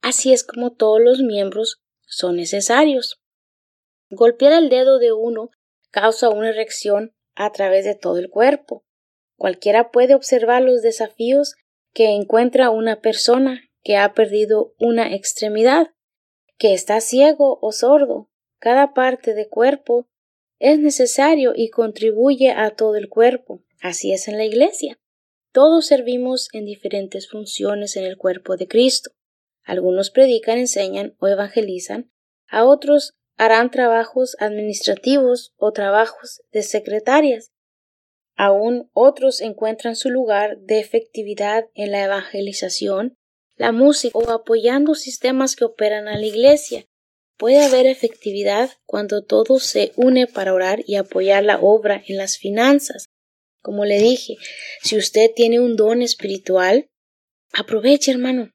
Así 0.00 0.32
es 0.32 0.44
como 0.44 0.72
todos 0.72 1.00
los 1.00 1.20
miembros 1.20 1.82
son 2.06 2.36
necesarios. 2.36 3.20
Golpear 4.10 4.52
el 4.52 4.68
dedo 4.68 4.98
de 4.98 5.12
uno 5.12 5.50
causa 5.90 6.28
una 6.28 6.50
erección 6.50 7.14
a 7.34 7.50
través 7.50 7.84
de 7.84 7.96
todo 7.96 8.18
el 8.18 8.30
cuerpo. 8.30 8.84
Cualquiera 9.36 9.90
puede 9.90 10.14
observar 10.14 10.62
los 10.62 10.82
desafíos 10.82 11.56
que 11.92 12.10
encuentra 12.10 12.70
una 12.70 13.00
persona 13.00 13.62
que 13.82 13.96
ha 13.96 14.14
perdido 14.14 14.74
una 14.78 15.12
extremidad 15.12 15.95
que 16.58 16.74
está 16.74 17.00
ciego 17.00 17.58
o 17.60 17.72
sordo. 17.72 18.30
Cada 18.58 18.94
parte 18.94 19.34
de 19.34 19.48
cuerpo 19.48 20.08
es 20.58 20.78
necesario 20.78 21.52
y 21.54 21.70
contribuye 21.70 22.50
a 22.50 22.70
todo 22.70 22.96
el 22.96 23.08
cuerpo. 23.08 23.62
Así 23.80 24.12
es 24.12 24.28
en 24.28 24.38
la 24.38 24.44
Iglesia. 24.44 24.98
Todos 25.52 25.86
servimos 25.86 26.48
en 26.52 26.64
diferentes 26.64 27.28
funciones 27.28 27.96
en 27.96 28.04
el 28.04 28.16
cuerpo 28.16 28.56
de 28.56 28.66
Cristo. 28.66 29.10
Algunos 29.64 30.10
predican, 30.10 30.58
enseñan 30.58 31.16
o 31.18 31.28
evangelizan, 31.28 32.10
a 32.48 32.64
otros 32.64 33.14
harán 33.36 33.70
trabajos 33.70 34.36
administrativos 34.38 35.52
o 35.56 35.72
trabajos 35.72 36.42
de 36.52 36.62
secretarias. 36.62 37.52
Aún 38.36 38.90
otros 38.92 39.40
encuentran 39.40 39.96
su 39.96 40.10
lugar 40.10 40.58
de 40.58 40.78
efectividad 40.78 41.66
en 41.74 41.90
la 41.90 42.04
evangelización 42.04 43.16
la 43.56 43.72
música 43.72 44.18
o 44.18 44.30
apoyando 44.30 44.94
sistemas 44.94 45.56
que 45.56 45.64
operan 45.64 46.08
a 46.08 46.18
la 46.18 46.26
iglesia. 46.26 46.86
Puede 47.38 47.64
haber 47.64 47.86
efectividad 47.86 48.70
cuando 48.86 49.22
todo 49.22 49.58
se 49.58 49.92
une 49.96 50.26
para 50.26 50.54
orar 50.54 50.82
y 50.86 50.96
apoyar 50.96 51.44
la 51.44 51.58
obra 51.60 52.02
en 52.06 52.16
las 52.16 52.38
finanzas. 52.38 53.06
Como 53.60 53.84
le 53.84 53.98
dije, 53.98 54.36
si 54.82 54.96
usted 54.96 55.30
tiene 55.34 55.60
un 55.60 55.76
don 55.76 56.00
espiritual, 56.00 56.88
aproveche, 57.52 58.12
hermano. 58.12 58.52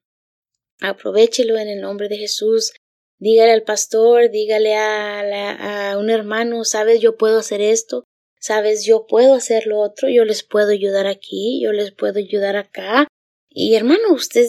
Aprovechelo 0.80 1.58
en 1.58 1.68
el 1.68 1.80
nombre 1.80 2.08
de 2.08 2.16
Jesús. 2.16 2.72
Dígale 3.18 3.52
al 3.52 3.62
pastor, 3.62 4.30
dígale 4.30 4.74
a, 4.74 5.92
a 5.92 5.98
un 5.98 6.10
hermano, 6.10 6.64
sabes, 6.64 7.00
yo 7.00 7.16
puedo 7.16 7.38
hacer 7.38 7.60
esto, 7.60 8.02
sabes, 8.40 8.84
yo 8.84 9.06
puedo 9.06 9.34
hacer 9.34 9.68
lo 9.68 9.78
otro, 9.78 10.08
yo 10.08 10.24
les 10.24 10.42
puedo 10.42 10.70
ayudar 10.70 11.06
aquí, 11.06 11.60
yo 11.62 11.70
les 11.70 11.92
puedo 11.92 12.18
ayudar 12.18 12.56
acá. 12.56 13.06
Y 13.48 13.76
hermano, 13.76 14.12
usted 14.12 14.48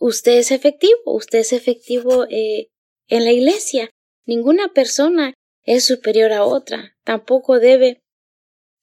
usted 0.00 0.38
es 0.38 0.50
efectivo, 0.50 0.94
usted 1.04 1.40
es 1.40 1.52
efectivo 1.52 2.26
eh, 2.28 2.68
en 3.06 3.24
la 3.24 3.32
iglesia. 3.32 3.90
Ninguna 4.26 4.72
persona 4.72 5.34
es 5.64 5.84
superior 5.84 6.32
a 6.32 6.44
otra, 6.44 6.96
tampoco 7.04 7.60
debe 7.60 8.00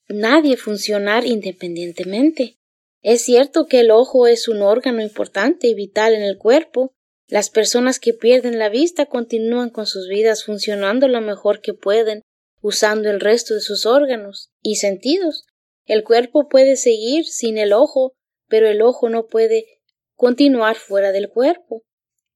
nadie 0.08 0.56
funcionar 0.56 1.26
independientemente. 1.26 2.58
Es 3.02 3.22
cierto 3.22 3.66
que 3.66 3.82
el 3.82 3.92
ojo 3.92 4.28
es 4.28 4.48
un 4.48 4.62
órgano 4.62 5.02
importante 5.02 5.68
y 5.68 5.74
vital 5.74 6.14
en 6.14 6.22
el 6.22 6.38
cuerpo. 6.38 6.94
Las 7.28 7.50
personas 7.50 8.00
que 8.00 8.14
pierden 8.14 8.60
la 8.60 8.70
vista 8.70 9.06
continúan 9.06 9.70
con 9.70 9.86
sus 9.86 10.08
vidas 10.08 10.44
funcionando 10.44 11.08
lo 11.08 11.22
mejor 11.22 11.62
que 11.62 11.74
pueden, 11.74 12.22
usando 12.62 13.10
el 13.10 13.20
resto 13.20 13.54
de 13.54 13.62
sus 13.62 13.86
órganos 13.86 14.50
y 14.62 14.76
sentidos. 14.76 15.46
El 15.86 16.04
cuerpo 16.04 16.48
puede 16.48 16.76
seguir 16.76 17.26
sin 17.26 17.58
el 17.58 17.74
ojo, 17.74 18.14
pero 18.48 18.68
el 18.68 18.82
ojo 18.82 19.10
no 19.10 19.26
puede 19.28 19.77
continuar 20.18 20.76
fuera 20.76 21.14
del 21.14 21.30
cuerpo. 21.30 21.84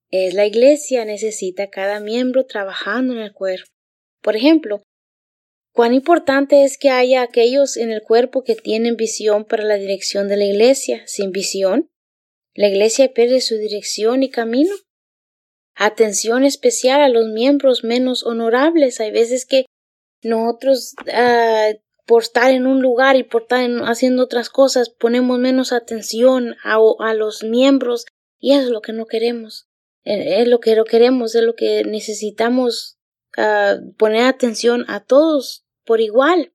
Es 0.09 0.33
la 0.33 0.45
iglesia 0.45 1.03
necesita 1.03 1.69
cada 1.69 1.99
miembro 1.99 2.45
trabajando 2.45 3.13
en 3.13 3.19
el 3.19 3.33
cuerpo. 3.33 3.69
Por 4.21 4.35
ejemplo, 4.35 4.83
cuán 5.73 5.93
importante 5.93 6.63
es 6.63 6.77
que 6.77 6.89
haya 6.89 7.21
aquellos 7.21 7.75
en 7.75 7.91
el 7.91 8.01
cuerpo 8.01 8.43
que 8.43 8.55
tienen 8.55 8.95
visión 8.95 9.45
para 9.45 9.63
la 9.63 9.75
dirección 9.75 10.27
de 10.29 10.37
la 10.37 10.45
iglesia. 10.45 11.03
Sin 11.07 11.31
visión, 11.31 11.89
la 12.53 12.67
iglesia 12.67 13.13
pierde 13.13 13.41
su 13.41 13.57
dirección 13.57 14.23
y 14.23 14.29
camino. 14.29 14.75
Atención 15.75 16.43
especial 16.43 17.01
a 17.01 17.09
los 17.09 17.27
miembros 17.27 17.83
menos 17.83 18.25
honorables. 18.25 18.99
Hay 18.99 19.11
veces 19.11 19.45
que 19.45 19.65
nosotros 20.21 20.93
uh, 21.07 21.79
por 22.11 22.23
estar 22.23 22.51
en 22.51 22.67
un 22.67 22.81
lugar 22.81 23.15
y 23.15 23.23
por 23.23 23.43
estar 23.43 23.61
haciendo 23.85 24.23
otras 24.23 24.49
cosas 24.49 24.89
ponemos 24.89 25.39
menos 25.39 25.71
atención 25.71 26.57
a, 26.61 26.77
a, 26.99 27.13
los 27.13 27.41
miembros 27.41 28.05
y 28.37 28.51
eso 28.51 28.63
es 28.63 28.69
lo 28.69 28.81
que 28.81 28.91
no 28.91 29.05
queremos. 29.05 29.69
Eh, 30.03 30.41
es 30.41 30.47
lo 30.49 30.59
que 30.59 30.75
no 30.75 30.83
queremos, 30.83 31.35
es 31.35 31.43
lo 31.43 31.55
que 31.55 31.85
necesitamos 31.85 32.97
uh, 33.37 33.93
poner 33.93 34.25
atención 34.25 34.83
a 34.89 35.05
todos 35.05 35.63
por 35.85 36.01
igual. 36.01 36.51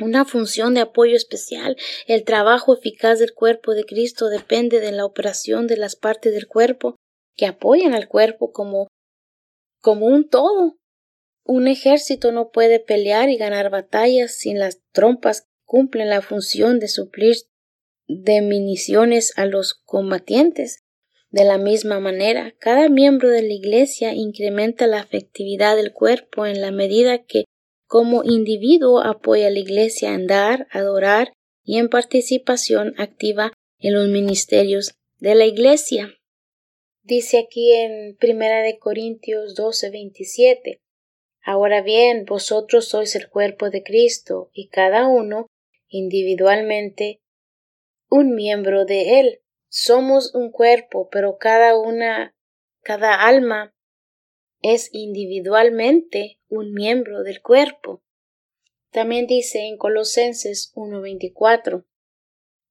una 0.00 0.24
función 0.24 0.74
de 0.74 0.80
apoyo 0.80 1.14
especial. 1.14 1.76
El 2.08 2.24
trabajo 2.24 2.74
eficaz 2.74 3.20
del 3.20 3.34
cuerpo 3.34 3.72
de 3.72 3.84
Cristo 3.84 4.28
depende 4.28 4.80
de 4.80 4.90
la 4.90 5.04
operación 5.04 5.68
de 5.68 5.76
las 5.76 5.94
partes 5.94 6.34
del 6.34 6.48
cuerpo 6.48 6.96
que 7.36 7.46
apoyan 7.46 7.94
al 7.94 8.08
cuerpo 8.08 8.50
como, 8.50 8.88
como 9.80 10.06
un 10.06 10.28
todo. 10.28 10.76
Un 11.48 11.68
ejército 11.68 12.32
no 12.32 12.50
puede 12.50 12.80
pelear 12.80 13.28
y 13.30 13.36
ganar 13.36 13.70
batallas 13.70 14.34
sin 14.36 14.58
las 14.58 14.80
trompas 14.90 15.46
cumplen 15.64 16.10
la 16.10 16.20
función 16.20 16.80
de 16.80 16.88
suplir 16.88 17.36
de 18.08 18.42
municiones 18.42 19.32
a 19.36 19.46
los 19.46 19.74
combatientes. 19.74 20.82
De 21.30 21.44
la 21.44 21.56
misma 21.56 22.00
manera, 22.00 22.52
cada 22.58 22.88
miembro 22.88 23.28
de 23.28 23.42
la 23.42 23.52
Iglesia 23.52 24.12
incrementa 24.12 24.88
la 24.88 24.98
afectividad 24.98 25.76
del 25.76 25.92
cuerpo 25.92 26.46
en 26.46 26.60
la 26.60 26.72
medida 26.72 27.24
que 27.24 27.44
como 27.86 28.24
individuo 28.24 29.00
apoya 29.00 29.46
a 29.46 29.50
la 29.50 29.60
Iglesia 29.60 30.14
en 30.14 30.26
dar, 30.26 30.66
adorar 30.72 31.32
y 31.62 31.78
en 31.78 31.88
participación 31.88 32.94
activa 32.98 33.52
en 33.78 33.94
los 33.94 34.08
ministerios 34.08 34.94
de 35.18 35.36
la 35.36 35.46
Iglesia. 35.46 36.12
Dice 37.04 37.38
aquí 37.38 37.72
en 37.72 38.16
Primera 38.16 38.62
de 38.62 38.78
Corintios 38.78 39.54
12, 39.54 39.90
27. 39.90 40.80
Ahora 41.48 41.80
bien, 41.80 42.24
vosotros 42.24 42.88
sois 42.88 43.14
el 43.14 43.28
cuerpo 43.28 43.70
de 43.70 43.84
Cristo 43.84 44.50
y 44.52 44.66
cada 44.66 45.06
uno 45.06 45.46
individualmente 45.86 47.20
un 48.10 48.34
miembro 48.34 48.84
de 48.84 49.20
él. 49.20 49.42
Somos 49.68 50.34
un 50.34 50.50
cuerpo, 50.50 51.08
pero 51.08 51.38
cada 51.38 51.78
una, 51.78 52.34
cada 52.82 53.24
alma 53.24 53.72
es 54.60 54.88
individualmente 54.92 56.40
un 56.48 56.72
miembro 56.72 57.22
del 57.22 57.40
cuerpo. 57.40 58.02
También 58.90 59.28
dice 59.28 59.68
en 59.68 59.78
Colosenses 59.78 60.72
1:24 60.74 61.86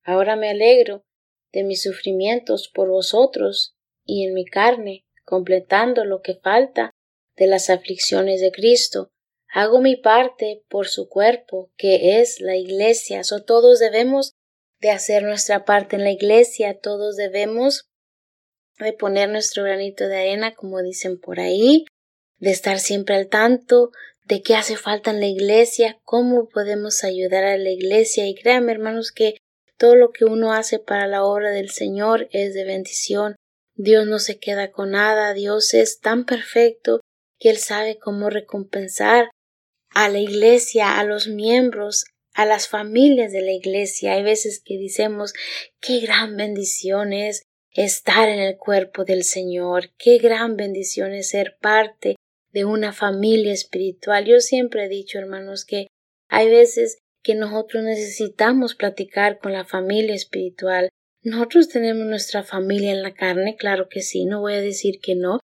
Ahora 0.03 0.35
me 0.35 0.49
alegro 0.49 1.05
de 1.53 1.63
mis 1.63 1.81
sufrimientos 1.81 2.69
por 2.75 2.89
vosotros 2.89 3.77
y 4.03 4.27
en 4.27 4.33
mi 4.33 4.43
carne, 4.43 5.05
completando 5.23 6.03
lo 6.03 6.21
que 6.21 6.35
falta 6.35 6.94
de 7.36 7.48
las 7.48 7.69
aflicciones 7.69 8.41
de 8.41 8.52
Cristo. 8.52 9.10
Hago 9.48 9.82
mi 9.82 9.95
parte 9.95 10.63
por 10.69 10.88
su 10.88 11.08
cuerpo, 11.08 11.71
que 11.78 12.19
es 12.19 12.41
la 12.41 12.56
Iglesia. 12.56 13.24
So 13.24 13.43
todos 13.43 13.80
debemos 13.80 14.34
de 14.80 14.91
hacer 14.91 15.24
nuestra 15.24 15.65
parte 15.65 15.95
en 15.95 16.04
la 16.04 16.12
Iglesia, 16.12 16.78
todos 16.80 17.15
debemos 17.15 17.86
de 18.80 18.93
poner 18.93 19.30
nuestro 19.30 19.63
granito 19.63 20.08
de 20.08 20.17
arena, 20.17 20.54
como 20.54 20.82
dicen 20.82 21.19
por 21.19 21.39
ahí, 21.39 21.86
de 22.39 22.52
estar 22.52 22.80
siempre 22.80 23.15
al 23.15 23.28
tanto 23.28 23.91
de 24.26 24.41
qué 24.41 24.56
hace 24.56 24.76
falta 24.76 25.12
en 25.12 25.19
la 25.19 25.28
iglesia, 25.28 26.00
cómo 26.04 26.50
podemos 26.50 27.04
ayudar 27.04 27.43
a 27.43 27.58
la 27.58 27.69
iglesia. 27.69 28.28
Y 28.28 28.36
créanme, 28.36 28.71
hermanos, 28.71 29.12
que 29.12 29.38
todo 29.78 29.95
lo 29.95 30.12
que 30.12 30.26
uno 30.26 30.54
hace 30.54 30.80
para 30.80 31.08
la 31.08 31.24
obra 31.24 31.52
del 31.52 31.69
Señor 31.69 32.28
es 32.32 32.54
de 32.54 32.65
bendición. 32.65 33.36
Dios 33.76 34.08
no 34.08 34.19
se 34.19 34.39
queda 34.39 34.71
con 34.71 34.91
nada, 34.91 35.34
Dios 35.34 35.74
es 35.74 36.00
tan 36.00 36.26
perfecto 36.26 37.02
que 37.39 37.50
Él 37.50 37.58
sabe 37.58 37.98
cómo 37.98 38.30
recompensar 38.30 39.30
a 39.89 40.10
la 40.10 40.19
iglesia, 40.19 41.00
a 41.00 41.04
los 41.04 41.28
miembros, 41.28 42.06
a 42.34 42.45
las 42.45 42.67
familias 42.67 43.32
de 43.32 43.41
la 43.41 43.54
iglesia. 43.54 44.13
Hay 44.13 44.24
veces 44.24 44.62
que 44.63 44.78
decimos 44.78 45.34
qué 45.80 46.00
gran 46.00 46.36
bendición 46.36 47.13
es 47.13 47.43
estar 47.71 48.30
en 48.30 48.39
el 48.39 48.58
cuerpo 48.58 49.06
del 49.06 49.24
Señor, 49.24 49.91
qué 49.98 50.17
gran 50.17 50.56
bendición 50.56 51.13
es 51.13 51.30
ser 51.30 51.58
parte 51.60 52.15
de 52.52 52.65
una 52.65 52.93
familia 52.93 53.54
espiritual. 53.54 54.26
Yo 54.26 54.39
siempre 54.39 54.86
he 54.86 54.89
dicho, 54.89 55.17
hermanos, 55.17 55.65
que 55.65 55.88
hay 56.30 56.50
veces 56.50 57.00
que 57.24 57.36
nosotros 57.36 57.84
necesitamos 57.84 58.76
platicar 58.76 59.39
con 59.39 59.52
la 59.52 59.65
familia 59.65 60.13
espiritual. 60.13 60.89
Nosotros 61.24 61.69
tenemos 61.69 62.06
nuestra 62.06 62.43
familia 62.43 62.91
en 62.91 63.02
la 63.02 63.13
carne, 63.13 63.56
claro 63.58 63.88
que 63.89 64.02
sí, 64.02 64.26
no 64.26 64.41
voy 64.41 64.54
a 64.54 64.62
decir 64.62 65.00
que 65.02 65.15
no, 65.15 65.39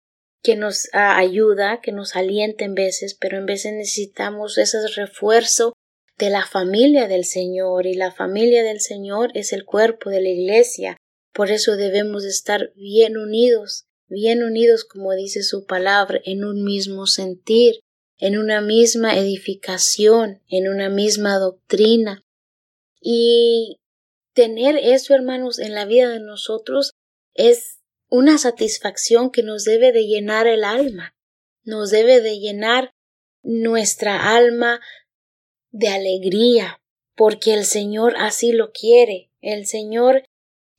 que 0.42 0.56
nos 0.56 0.88
ah, 0.92 1.18
ayuda, 1.18 1.80
que 1.82 1.92
nos 1.92 2.16
alienta 2.16 2.64
en 2.64 2.74
veces, 2.74 3.14
pero 3.14 3.38
en 3.38 3.46
veces 3.46 3.72
necesitamos 3.72 4.58
ese 4.58 4.78
refuerzo 4.94 5.72
de 6.16 6.30
la 6.30 6.46
familia 6.46 7.06
del 7.08 7.24
Señor 7.24 7.86
y 7.86 7.94
la 7.94 8.12
familia 8.12 8.62
del 8.62 8.80
Señor 8.80 9.30
es 9.34 9.52
el 9.52 9.64
cuerpo 9.64 10.10
de 10.10 10.20
la 10.20 10.28
iglesia. 10.28 10.96
Por 11.32 11.50
eso 11.50 11.76
debemos 11.76 12.24
estar 12.24 12.72
bien 12.74 13.16
unidos, 13.16 13.84
bien 14.08 14.42
unidos, 14.42 14.84
como 14.84 15.14
dice 15.14 15.42
su 15.42 15.66
palabra, 15.66 16.20
en 16.24 16.44
un 16.44 16.64
mismo 16.64 17.06
sentir, 17.06 17.80
en 18.18 18.36
una 18.36 18.60
misma 18.60 19.16
edificación, 19.16 20.42
en 20.48 20.68
una 20.68 20.88
misma 20.88 21.38
doctrina. 21.38 22.24
Y 23.00 23.76
tener 24.34 24.76
eso, 24.76 25.14
hermanos, 25.14 25.60
en 25.60 25.74
la 25.74 25.84
vida 25.84 26.10
de 26.10 26.20
nosotros 26.20 26.92
es 27.34 27.77
una 28.08 28.38
satisfacción 28.38 29.30
que 29.30 29.42
nos 29.42 29.64
debe 29.64 29.92
de 29.92 30.06
llenar 30.06 30.46
el 30.46 30.64
alma, 30.64 31.14
nos 31.64 31.90
debe 31.90 32.20
de 32.20 32.38
llenar 32.38 32.90
nuestra 33.42 34.34
alma 34.36 34.80
de 35.70 35.88
alegría, 35.88 36.80
porque 37.14 37.54
el 37.54 37.64
Señor 37.64 38.14
así 38.18 38.52
lo 38.52 38.72
quiere. 38.72 39.30
El 39.40 39.66
Señor 39.66 40.24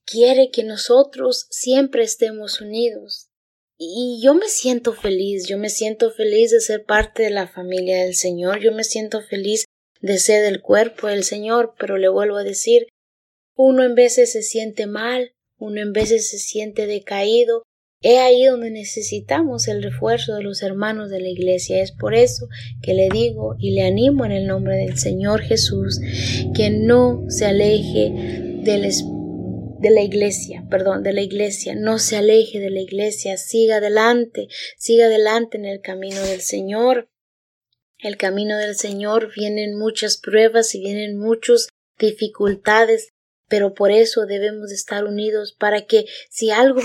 quiere 0.06 0.50
que 0.52 0.64
nosotros 0.64 1.48
siempre 1.50 2.04
estemos 2.04 2.62
unidos. 2.62 3.30
Y 3.78 4.20
yo 4.22 4.34
me 4.34 4.48
siento 4.48 4.94
feliz, 4.94 5.48
yo 5.48 5.58
me 5.58 5.70
siento 5.70 6.12
feliz 6.12 6.52
de 6.52 6.60
ser 6.60 6.84
parte 6.84 7.24
de 7.24 7.30
la 7.30 7.48
familia 7.48 8.04
del 8.04 8.16
Señor, 8.16 8.60
yo 8.60 8.74
me 8.74 8.84
siento 8.84 9.22
feliz 9.22 9.66
de 10.02 10.18
ser 10.18 10.44
del 10.44 10.62
cuerpo 10.62 11.08
del 11.08 11.24
Señor, 11.24 11.76
pero 11.80 11.98
le 11.98 12.10
vuelvo 12.10 12.38
a 12.38 12.44
decir, 12.44 12.88
uno 13.56 13.84
en 13.84 13.96
veces 13.96 14.34
se 14.34 14.42
siente 14.42 14.86
mal, 14.86 15.34
uno 15.60 15.82
en 15.82 15.94
veces 15.94 16.30
se 16.30 16.40
siente 16.40 16.88
decaído, 16.88 17.64
He 18.02 18.20
ahí 18.20 18.46
donde 18.46 18.72
necesitamos 18.72 19.68
el 19.68 19.84
refuerzo 19.84 20.36
de 20.36 20.42
los 20.42 20.62
hermanos 20.62 21.10
de 21.10 21.20
la 21.20 21.28
iglesia. 21.28 21.82
Es 21.82 21.92
por 21.92 22.16
eso 22.16 22.48
que 22.82 22.94
le 22.94 23.10
digo 23.10 23.58
y 23.60 23.72
le 23.72 23.82
animo 23.82 24.24
en 24.24 24.32
el 24.32 24.48
nombre 24.48 24.78
del 24.78 24.98
Señor 24.98 25.42
Jesús 25.42 26.00
que 26.56 26.70
no 26.70 27.26
se 27.28 27.46
aleje 27.46 28.14
de 28.64 29.90
la 29.90 30.02
iglesia, 30.02 30.66
perdón, 30.70 31.04
de 31.04 31.12
la 31.12 31.22
iglesia, 31.22 31.76
no 31.76 32.00
se 32.00 32.16
aleje 32.16 32.60
de 32.60 32.70
la 32.70 32.80
iglesia, 32.80 33.36
siga 33.36 33.78
adelante, 33.78 34.48
siga 34.78 35.08
adelante 35.08 35.58
en 35.58 35.66
el 35.66 35.82
camino 35.82 36.22
del 36.22 36.40
Señor. 36.40 37.10
El 37.98 38.16
camino 38.16 38.58
del 38.58 38.76
Señor 38.76 39.30
vienen 39.36 39.78
muchas 39.78 40.16
pruebas 40.16 40.74
y 40.74 40.80
vienen 40.80 41.18
muchas 41.18 41.68
dificultades, 41.98 43.10
pero 43.50 43.74
por 43.74 43.92
eso 43.92 44.26
debemos 44.26 44.72
estar 44.72 45.04
unidos 45.04 45.54
para 45.54 45.86
que 45.86 46.06
si 46.30 46.52
algo 46.52 46.82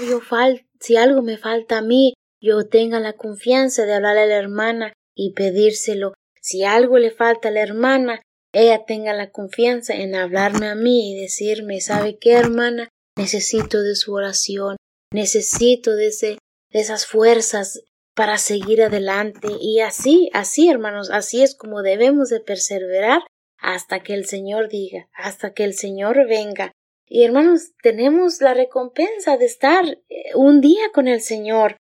si 0.80 0.96
algo 0.96 1.22
me 1.22 1.38
falta 1.38 1.78
a 1.78 1.82
mí, 1.82 2.14
yo 2.40 2.66
tenga 2.66 3.00
la 3.00 3.12
confianza 3.14 3.86
de 3.86 3.94
hablar 3.94 4.18
a 4.18 4.26
la 4.26 4.36
hermana 4.36 4.92
y 5.14 5.32
pedírselo. 5.32 6.14
Si 6.40 6.64
algo 6.64 6.98
le 6.98 7.10
falta 7.10 7.48
a 7.48 7.52
la 7.52 7.62
hermana, 7.62 8.20
ella 8.52 8.84
tenga 8.86 9.14
la 9.14 9.30
confianza 9.30 9.94
en 9.94 10.14
hablarme 10.14 10.68
a 10.68 10.74
mí 10.74 11.12
y 11.12 11.20
decirme, 11.20 11.80
¿sabe 11.80 12.18
qué, 12.18 12.32
hermana? 12.32 12.88
Necesito 13.16 13.82
de 13.82 13.94
su 13.94 14.12
oración, 14.12 14.76
necesito 15.12 15.94
de, 15.94 16.08
ese, 16.08 16.38
de 16.70 16.80
esas 16.80 17.06
fuerzas 17.06 17.82
para 18.14 18.38
seguir 18.38 18.82
adelante. 18.82 19.48
Y 19.60 19.80
así, 19.80 20.30
así, 20.32 20.68
hermanos, 20.68 21.10
así 21.10 21.42
es 21.42 21.54
como 21.54 21.82
debemos 21.82 22.28
de 22.28 22.40
perseverar 22.40 23.22
hasta 23.64 24.00
que 24.00 24.14
el 24.14 24.26
Señor 24.26 24.68
diga, 24.68 25.08
hasta 25.14 25.54
que 25.54 25.64
el 25.64 25.74
Señor 25.74 26.28
venga. 26.28 26.72
Y 27.06 27.24
hermanos, 27.24 27.72
tenemos 27.82 28.40
la 28.40 28.54
recompensa 28.54 29.36
de 29.36 29.46
estar 29.46 29.84
eh, 30.08 30.34
un 30.34 30.60
día 30.60 30.82
con 30.92 31.08
el 31.08 31.20
Señor. 31.20 31.76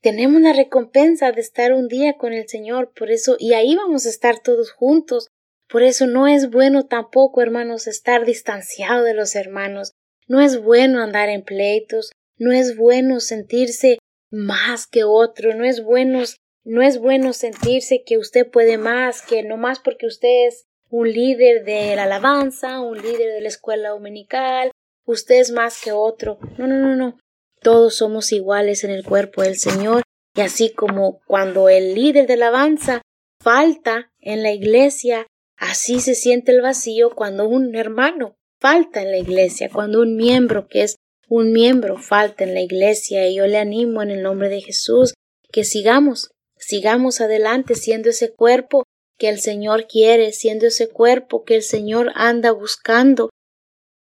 Tenemos 0.00 0.40
la 0.40 0.52
recompensa 0.52 1.32
de 1.32 1.40
estar 1.40 1.72
un 1.72 1.88
día 1.88 2.16
con 2.16 2.32
el 2.32 2.48
Señor, 2.48 2.92
por 2.94 3.10
eso, 3.10 3.36
y 3.38 3.54
ahí 3.54 3.74
vamos 3.74 4.06
a 4.06 4.10
estar 4.10 4.40
todos 4.40 4.70
juntos, 4.70 5.28
por 5.68 5.82
eso 5.82 6.06
no 6.06 6.26
es 6.26 6.50
bueno 6.50 6.86
tampoco, 6.86 7.42
hermanos, 7.42 7.86
estar 7.86 8.24
distanciado 8.24 9.04
de 9.04 9.12
los 9.12 9.36
hermanos. 9.36 9.92
No 10.26 10.40
es 10.40 10.62
bueno 10.62 11.02
andar 11.02 11.28
en 11.28 11.42
pleitos. 11.42 12.12
No 12.38 12.52
es 12.52 12.76
bueno 12.76 13.20
sentirse 13.20 13.98
más 14.30 14.86
que 14.86 15.04
otro. 15.04 15.54
No 15.54 15.64
es 15.64 15.82
bueno, 15.82 16.22
no 16.64 16.80
es 16.82 16.98
bueno 16.98 17.34
sentirse 17.34 18.02
que 18.06 18.16
usted 18.16 18.50
puede 18.50 18.78
más, 18.78 19.20
que 19.20 19.42
no 19.42 19.58
más 19.58 19.78
porque 19.78 20.06
usted 20.06 20.46
es 20.46 20.67
un 20.90 21.10
líder 21.10 21.64
de 21.64 21.94
la 21.96 22.04
alabanza, 22.04 22.80
un 22.80 22.98
líder 22.98 23.32
de 23.32 23.40
la 23.40 23.48
escuela 23.48 23.90
dominical, 23.90 24.70
usted 25.04 25.36
es 25.40 25.50
más 25.50 25.80
que 25.82 25.92
otro. 25.92 26.38
No, 26.56 26.66
no, 26.66 26.76
no, 26.76 26.96
no. 26.96 27.18
Todos 27.60 27.96
somos 27.96 28.32
iguales 28.32 28.84
en 28.84 28.90
el 28.90 29.04
cuerpo 29.04 29.42
del 29.42 29.56
Señor. 29.56 30.02
Y 30.34 30.40
así 30.40 30.70
como 30.72 31.20
cuando 31.26 31.68
el 31.68 31.94
líder 31.94 32.26
de 32.26 32.34
alabanza 32.34 33.02
falta 33.42 34.10
en 34.20 34.42
la 34.42 34.52
iglesia, 34.52 35.26
Así 35.58 36.00
se 36.00 36.14
siente 36.14 36.52
el 36.52 36.60
vacío 36.60 37.10
cuando 37.10 37.48
un 37.48 37.74
hermano 37.74 38.36
falta 38.60 39.02
en 39.02 39.10
la 39.10 39.18
iglesia, 39.18 39.68
cuando 39.68 40.00
un 40.00 40.16
miembro 40.16 40.68
que 40.68 40.82
es 40.82 40.96
un 41.28 41.52
miembro 41.52 41.98
falta 41.98 42.44
en 42.44 42.54
la 42.54 42.60
iglesia 42.60 43.28
y 43.28 43.36
yo 43.36 43.46
le 43.46 43.58
animo 43.58 44.00
en 44.02 44.10
el 44.10 44.22
nombre 44.22 44.48
de 44.48 44.62
Jesús 44.62 45.14
que 45.50 45.64
sigamos, 45.64 46.30
sigamos 46.56 47.20
adelante 47.20 47.74
siendo 47.74 48.08
ese 48.10 48.32
cuerpo 48.32 48.84
que 49.18 49.28
el 49.28 49.40
Señor 49.40 49.86
quiere, 49.88 50.32
siendo 50.32 50.66
ese 50.66 50.88
cuerpo 50.88 51.44
que 51.44 51.56
el 51.56 51.62
Señor 51.62 52.12
anda 52.14 52.52
buscando. 52.52 53.30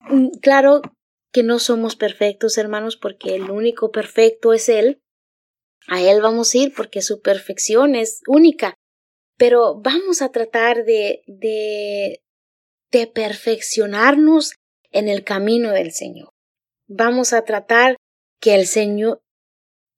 Mm, 0.01 0.29
claro 0.41 0.81
que 1.31 1.43
no 1.43 1.59
somos 1.59 1.95
perfectos, 1.95 2.57
hermanos, 2.57 2.97
porque 2.97 3.35
el 3.35 3.49
único 3.49 3.91
perfecto 3.91 4.53
es 4.53 4.69
Él. 4.69 5.01
A 5.87 6.01
Él 6.01 6.21
vamos 6.21 6.53
a 6.53 6.57
ir 6.57 6.73
porque 6.75 7.01
su 7.01 7.21
perfección 7.21 7.95
es 7.95 8.21
única. 8.27 8.75
Pero 9.37 9.81
vamos 9.81 10.21
a 10.21 10.29
tratar 10.29 10.83
de, 10.85 11.23
de, 11.25 12.21
perfeccionarnos 13.07 14.53
en 14.91 15.09
el 15.09 15.23
camino 15.23 15.71
del 15.71 15.93
Señor. 15.93 16.29
Vamos 16.87 17.33
a 17.33 17.43
tratar 17.43 17.95
que 18.39 18.53
el 18.53 18.67
Señor, 18.67 19.21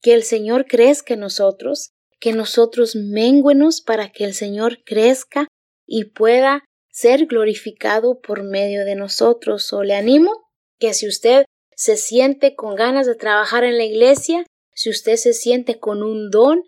que 0.01 0.13
el 0.13 0.23
Señor 0.23 0.65
crezca 0.65 1.15
en 1.15 1.21
nosotros, 1.21 1.91
que 2.23 2.31
nosotros 2.31 2.95
menguenos 2.95 3.81
para 3.81 4.09
que 4.09 4.23
el 4.23 4.33
Señor 4.33 4.81
crezca 4.85 5.49
y 5.85 6.05
pueda 6.05 6.63
ser 6.89 7.25
glorificado 7.25 8.21
por 8.21 8.43
medio 8.43 8.85
de 8.85 8.95
nosotros. 8.95 9.73
O 9.73 9.83
le 9.83 9.93
animo 9.93 10.31
que 10.79 10.93
si 10.93 11.05
usted 11.05 11.43
se 11.75 11.97
siente 11.97 12.55
con 12.55 12.75
ganas 12.75 13.07
de 13.07 13.15
trabajar 13.15 13.65
en 13.65 13.77
la 13.77 13.83
iglesia, 13.83 14.45
si 14.73 14.89
usted 14.89 15.17
se 15.17 15.33
siente 15.33 15.79
con 15.79 16.01
un 16.01 16.31
don 16.31 16.63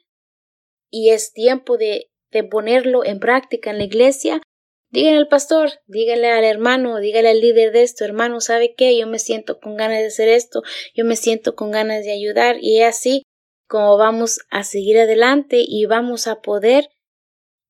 y 0.90 1.12
es 1.12 1.32
tiempo 1.32 1.78
de, 1.78 2.10
de 2.32 2.44
ponerlo 2.44 3.06
en 3.06 3.22
práctica 3.22 3.72
en 3.72 3.78
la 3.78 3.86
iglesia, 3.86 4.42
díganle 4.90 5.20
al 5.20 5.30
pastor, 5.30 5.70
dígale 5.88 6.32
al 6.32 6.44
hermano, 6.44 7.00
dígale 7.00 7.30
al 7.30 7.40
líder 7.40 7.72
de 7.72 7.84
esto, 7.84 8.04
hermano, 8.04 8.42
¿sabe 8.42 8.76
qué? 8.76 8.98
Yo 8.98 9.08
me 9.08 9.20
siento 9.20 9.62
con 9.62 9.78
ganas 9.78 10.00
de 10.00 10.08
hacer 10.08 10.28
esto, 10.28 10.64
yo 10.94 11.06
me 11.06 11.16
siento 11.16 11.56
con 11.56 11.72
ganas 11.72 12.04
de 12.04 12.12
ayudar 12.12 12.58
y 12.60 12.82
así 12.82 13.24
como 13.68 13.98
vamos 13.98 14.40
a 14.50 14.64
seguir 14.64 15.00
adelante 15.00 15.64
y 15.66 15.86
vamos 15.86 16.28
a 16.28 16.42
poder 16.42 16.90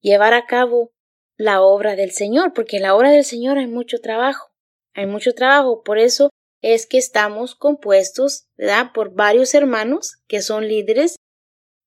llevar 0.01 0.33
a 0.33 0.45
cabo 0.45 0.91
la 1.37 1.61
obra 1.61 1.95
del 1.95 2.11
Señor, 2.11 2.53
porque 2.53 2.77
en 2.77 2.83
la 2.83 2.95
obra 2.95 3.11
del 3.11 3.25
Señor 3.25 3.57
hay 3.57 3.67
mucho 3.67 3.99
trabajo, 3.99 4.51
hay 4.93 5.05
mucho 5.05 5.33
trabajo, 5.33 5.83
por 5.83 5.97
eso 5.97 6.29
es 6.61 6.87
que 6.87 6.97
estamos 6.97 7.55
compuestos, 7.55 8.47
¿verdad? 8.55 8.91
Por 8.93 9.13
varios 9.13 9.53
hermanos 9.53 10.17
que 10.27 10.41
son 10.41 10.67
líderes 10.67 11.17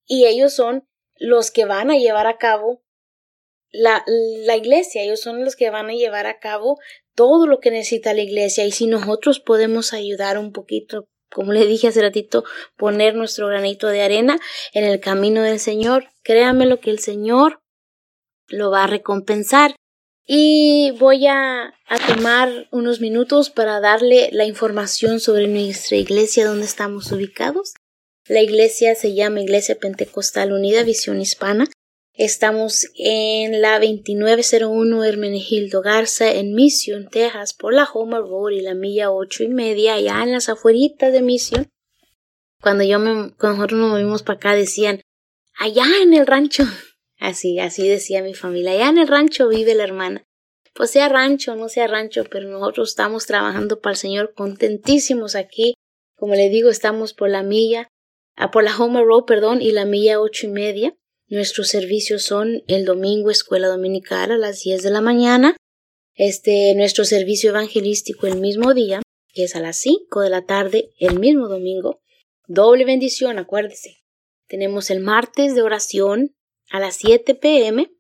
y 0.07 0.27
ellos 0.27 0.55
son 0.55 0.85
los 1.17 1.51
que 1.51 1.65
van 1.65 1.91
a 1.91 1.97
llevar 1.97 2.27
a 2.27 2.39
cabo 2.39 2.83
la, 3.71 4.05
la 4.07 4.57
iglesia, 4.57 5.03
ellos 5.03 5.21
son 5.21 5.45
los 5.45 5.57
que 5.57 5.71
van 5.71 5.91
a 5.91 5.95
llevar 5.95 6.27
a 6.27 6.39
cabo 6.39 6.79
todo 7.15 7.47
lo 7.47 7.61
que 7.61 7.71
necesita 7.71 8.15
la 8.15 8.23
iglesia. 8.23 8.65
Y 8.65 8.71
si 8.71 8.87
nosotros 8.87 9.41
podemos 9.41 9.93
ayudar 9.93 10.39
un 10.39 10.53
poquito 10.53 11.09
como 11.31 11.53
le 11.53 11.67
dije 11.67 11.89
hace 11.89 12.03
ratito, 12.03 12.45
poner 12.77 13.15
nuestro 13.15 13.49
granito 13.49 13.89
de 13.89 14.03
arena 14.03 14.39
en 14.73 14.85
el 14.85 15.01
camino 15.01 15.43
del 15.43 15.61
Señor. 15.61 16.09
Créame 16.23 16.67
lo 16.67 16.81
que 16.81 16.91
el 16.91 16.99
Señor 16.99 17.61
lo 18.49 18.71
va 18.71 18.85
a 18.85 18.89
recompensar. 18.89 19.75
Y 20.27 20.91
voy 20.99 21.27
a, 21.27 21.75
a, 21.87 21.99
tomar 22.07 22.69
unos 22.71 23.01
minutos 23.01 23.49
para 23.49 23.81
darle 23.81 24.29
la 24.33 24.45
información 24.45 25.21
sobre 25.21 25.49
nuestra 25.49 25.97
iglesia, 25.97 26.47
donde 26.47 26.67
estamos 26.67 27.11
ubicados. 27.13 27.73
La 28.27 28.43
iglesia 28.43 28.95
se 28.95 29.15
llama 29.15 29.41
Iglesia 29.41 29.79
Pentecostal 29.79 30.53
Unida 30.53 30.83
Visión 30.83 31.19
Hispana. 31.19 31.67
Estamos 32.19 32.91
en 32.97 33.63
la 33.63 33.79
2901 33.79 35.05
Hermenegildo 35.05 35.83
Garza 35.83 36.33
en 36.33 36.53
Mission, 36.53 37.09
Texas, 37.09 37.55
por 37.55 37.73
la 37.73 37.85
Homer 37.85 38.23
Road 38.23 38.51
y 38.51 38.61
la 38.61 38.75
milla 38.75 39.13
ocho 39.13 39.45
y 39.45 39.49
media, 39.49 39.95
allá 39.95 40.25
en 40.25 40.33
las 40.33 40.49
afueritas 40.49 41.13
de 41.13 41.23
Mission. 41.23 41.69
Cuando 42.61 42.83
yo 42.83 42.99
me, 42.99 43.33
nosotros 43.41 43.79
nos 43.79 43.91
movimos 43.91 44.25
para 44.25 44.37
acá 44.37 44.55
decían, 44.57 45.01
allá 45.57 45.85
en 46.03 46.13
el 46.13 46.27
rancho. 46.27 46.65
Así, 47.21 47.61
así 47.61 47.87
decía 47.87 48.23
mi 48.23 48.35
familia, 48.35 48.73
allá 48.73 48.89
en 48.89 48.99
el 48.99 49.09
rancho 49.09 49.49
vive 49.49 49.77
la 49.77 49.85
hermana. 49.85 50.25
Pues 50.75 50.91
sea 50.91 51.09
rancho, 51.09 51.55
no 51.55 51.69
sea 51.69 51.87
rancho, 51.87 52.25
pero 52.29 52.49
nosotros 52.49 52.91
estamos 52.91 53.27
trabajando 53.27 53.81
para 53.81 53.93
el 53.93 53.97
Señor 53.97 54.35
contentísimos 54.35 55.37
aquí. 55.37 55.75
Como 56.17 56.35
le 56.35 56.49
digo, 56.49 56.69
estamos 56.69 57.15
por 57.15 57.29
la 57.29 57.45
milla, 57.45 57.89
ah, 58.37 58.51
por 58.51 58.65
la 58.65 58.77
Homer 58.77 59.05
Road, 59.05 59.25
perdón, 59.25 59.63
y 59.63 59.71
la 59.71 59.85
milla 59.85 60.21
ocho 60.21 60.47
y 60.47 60.51
media. 60.51 60.95
Nuestros 61.29 61.69
servicios 61.69 62.23
son 62.23 62.63
el 62.69 62.87
domingo 62.87 63.31
escuela 63.31 63.69
dominical 63.69 64.33
a 64.33 64.39
las 64.39 64.63
10 64.63 64.83
de 64.83 64.91
la 64.91 65.03
mañana, 65.03 65.57
este 66.15 66.75
nuestro 66.75 67.05
servicio 67.05 67.51
evangelístico 67.51 68.27
el 68.27 68.41
mismo 68.41 68.73
día, 68.73 69.03
que 69.35 69.45
es 69.45 69.55
a 69.55 69.61
las 69.61 69.77
5 69.77 70.23
de 70.23 70.31
la 70.31 70.47
tarde 70.47 70.91
el 70.99 71.19
mismo 71.19 71.49
domingo. 71.49 72.01
Doble 72.47 72.87
bendición, 72.87 73.39
acuérdese. 73.39 73.99
Tenemos 74.49 74.91
el 74.91 75.01
martes 75.01 75.55
de 75.55 75.61
oración 75.61 76.35
a 76.71 76.81
las 76.81 76.97
7 76.97 77.35
pm. 77.35 77.93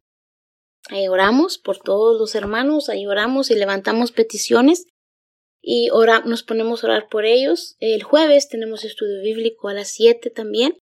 Ahí 0.88 1.06
oramos 1.06 1.58
por 1.58 1.78
todos 1.78 2.18
los 2.18 2.34
hermanos, 2.34 2.88
ahí 2.88 3.06
oramos 3.06 3.50
y 3.50 3.56
levantamos 3.56 4.10
peticiones 4.10 4.86
y 5.60 5.90
ora, 5.90 6.20
nos 6.20 6.42
ponemos 6.42 6.82
a 6.82 6.86
orar 6.86 7.08
por 7.10 7.26
ellos. 7.26 7.76
El 7.78 8.02
jueves 8.02 8.48
tenemos 8.48 8.84
estudio 8.84 9.20
bíblico 9.22 9.68
a 9.68 9.74
las 9.74 9.88
7 9.88 10.30
también. 10.30 10.78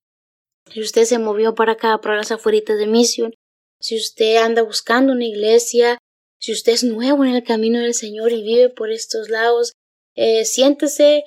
si 0.71 0.81
usted 0.81 1.05
se 1.05 1.19
movió 1.19 1.53
para 1.55 1.73
acá, 1.73 1.99
para 1.99 2.15
las 2.17 2.31
afueritas 2.31 2.77
de 2.77 2.87
misión, 2.87 3.33
si 3.79 3.97
usted 3.97 4.37
anda 4.37 4.61
buscando 4.61 5.11
una 5.13 5.25
iglesia, 5.25 5.97
si 6.41 6.51
usted 6.51 6.73
es 6.73 6.83
nuevo 6.83 7.23
en 7.23 7.35
el 7.35 7.43
camino 7.43 7.79
del 7.79 7.93
Señor 7.93 8.31
y 8.31 8.41
vive 8.41 8.69
por 8.69 8.91
estos 8.91 9.29
lados, 9.29 9.73
eh, 10.15 10.43
siéntese 10.43 11.23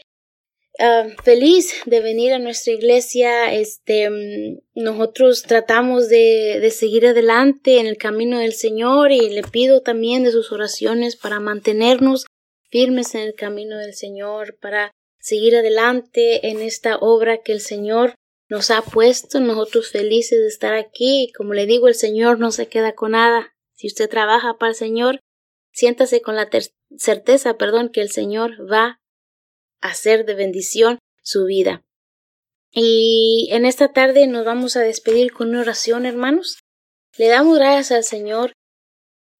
ah, 0.80 1.06
feliz 1.22 1.72
de 1.86 2.00
venir 2.00 2.32
a 2.32 2.40
nuestra 2.40 2.72
iglesia. 2.72 3.54
Este, 3.54 4.10
mm, 4.10 4.58
nosotros 4.74 5.44
tratamos 5.44 6.08
de, 6.08 6.58
de 6.60 6.70
seguir 6.70 7.06
adelante 7.06 7.78
en 7.78 7.86
el 7.86 7.96
camino 7.96 8.38
del 8.40 8.54
Señor 8.54 9.12
y 9.12 9.30
le 9.30 9.44
pido 9.44 9.82
también 9.82 10.24
de 10.24 10.32
sus 10.32 10.50
oraciones 10.50 11.14
para 11.14 11.38
mantenernos 11.38 12.26
firmes 12.70 13.14
en 13.14 13.20
el 13.20 13.34
camino 13.34 13.78
del 13.78 13.94
Señor, 13.94 14.58
para 14.60 14.90
seguir 15.20 15.54
adelante 15.54 16.48
en 16.48 16.60
esta 16.60 16.96
obra 16.96 17.38
que 17.38 17.52
el 17.52 17.60
Señor 17.60 18.14
nos 18.48 18.70
ha 18.72 18.82
puesto, 18.82 19.38
nosotros 19.38 19.90
felices 19.90 20.40
de 20.40 20.48
estar 20.48 20.74
aquí. 20.74 21.32
Como 21.36 21.54
le 21.54 21.66
digo, 21.66 21.86
el 21.86 21.94
Señor 21.94 22.40
no 22.40 22.50
se 22.50 22.66
queda 22.66 22.94
con 22.96 23.12
nada. 23.12 23.53
Si 23.84 23.88
usted 23.88 24.08
trabaja 24.08 24.56
para 24.56 24.70
el 24.70 24.76
Señor, 24.76 25.20
siéntase 25.70 26.22
con 26.22 26.36
la 26.36 26.48
certeza, 26.96 27.58
perdón, 27.58 27.90
que 27.90 28.00
el 28.00 28.08
Señor 28.08 28.52
va 28.72 28.98
a 29.82 29.88
hacer 29.88 30.24
de 30.24 30.34
bendición 30.34 30.98
su 31.20 31.44
vida. 31.44 31.84
Y 32.70 33.50
en 33.52 33.66
esta 33.66 33.92
tarde 33.92 34.26
nos 34.26 34.46
vamos 34.46 34.78
a 34.78 34.80
despedir 34.80 35.34
con 35.34 35.50
una 35.50 35.60
oración, 35.60 36.06
hermanos. 36.06 36.60
Le 37.18 37.28
damos 37.28 37.58
gracias 37.58 37.92
al 37.92 38.04
Señor 38.04 38.54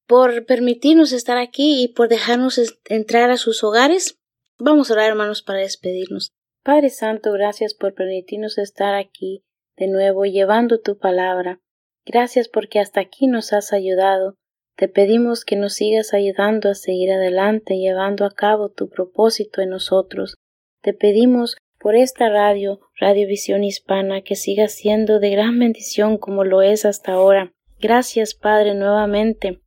por 0.07 0.45
permitirnos 0.45 1.13
estar 1.13 1.39
aquí 1.39 1.83
y 1.83 1.89
por 1.89 2.11
dejarnos 2.11 2.61
entrar 2.85 3.31
a 3.31 3.39
sus 3.39 3.65
hogares. 3.65 4.19
Vamos 4.59 4.91
a 4.91 4.93
orar, 4.93 5.09
hermanos, 5.09 5.41
para 5.41 5.61
despedirnos. 5.61 6.33
Padre 6.63 6.91
Santo, 6.91 7.33
gracias 7.33 7.73
por 7.73 7.95
permitirnos 7.95 8.59
estar 8.59 8.95
aquí 8.95 9.43
de 9.79 9.87
nuevo 9.89 10.27
llevando 10.27 10.83
tu 10.83 10.99
palabra. 10.99 11.63
Gracias 12.07 12.49
porque 12.49 12.81
hasta 12.81 13.01
aquí 13.01 13.27
nos 13.27 13.53
has 13.53 13.73
ayudado. 13.73 14.37
Te 14.77 14.89
pedimos 14.89 15.45
que 15.45 15.57
nos 15.57 15.75
sigas 15.75 16.15
ayudando 16.15 16.69
a 16.69 16.75
seguir 16.75 17.13
adelante 17.13 17.77
llevando 17.77 18.25
a 18.25 18.35
cabo 18.35 18.71
tu 18.71 18.89
propósito 18.89 19.63
en 19.63 19.71
nosotros. 19.71 20.35
Te 20.83 20.93
pedimos 20.93 21.57
por 21.79 21.95
esta 21.95 22.29
radio, 22.29 22.81
Radio 22.99 23.27
Visión 23.29 23.63
Hispana, 23.63 24.23
que 24.23 24.37
siga 24.37 24.69
siendo 24.69 25.21
de 25.21 25.31
gran 25.31 25.59
bendición 25.59 26.19
como 26.19 26.45
lo 26.45 26.63
es 26.63 26.85
hasta 26.85 27.13
ahora. 27.13 27.53
Gracias, 27.79 28.35
Padre, 28.35 28.75
nuevamente, 28.75 29.61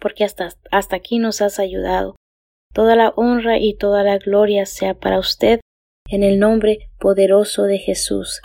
porque 0.00 0.24
hasta, 0.24 0.48
hasta 0.70 0.96
aquí 0.96 1.18
nos 1.18 1.42
has 1.42 1.58
ayudado. 1.58 2.16
Toda 2.72 2.96
la 2.96 3.10
honra 3.10 3.58
y 3.58 3.74
toda 3.76 4.02
la 4.02 4.18
gloria 4.18 4.66
sea 4.66 4.94
para 4.94 5.18
usted, 5.18 5.60
en 6.08 6.22
el 6.22 6.38
nombre 6.38 6.90
poderoso 6.98 7.64
de 7.64 7.78
Jesús. 7.78 8.40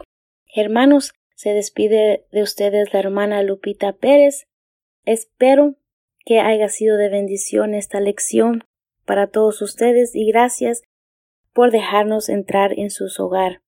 Hermanos, 0.54 1.12
se 1.40 1.52
despide 1.52 2.26
de 2.34 2.44
ustedes 2.44 2.94
la 2.94 3.00
hermana 3.00 3.42
Lupita 3.44 3.94
Pérez. 3.94 4.50
Espero 5.06 5.76
que 6.26 6.42
haya 6.42 6.68
sido 6.68 6.98
de 6.98 7.08
bendición 7.08 7.74
esta 7.74 8.02
lección 8.02 8.66
para 9.06 9.28
todos 9.28 9.62
ustedes 9.62 10.14
y 10.16 10.30
gracias 10.30 10.82
por 11.54 11.72
dejarnos 11.72 12.28
entrar 12.28 12.78
en 12.78 12.90
su 12.90 13.06
hogar. 13.20 13.62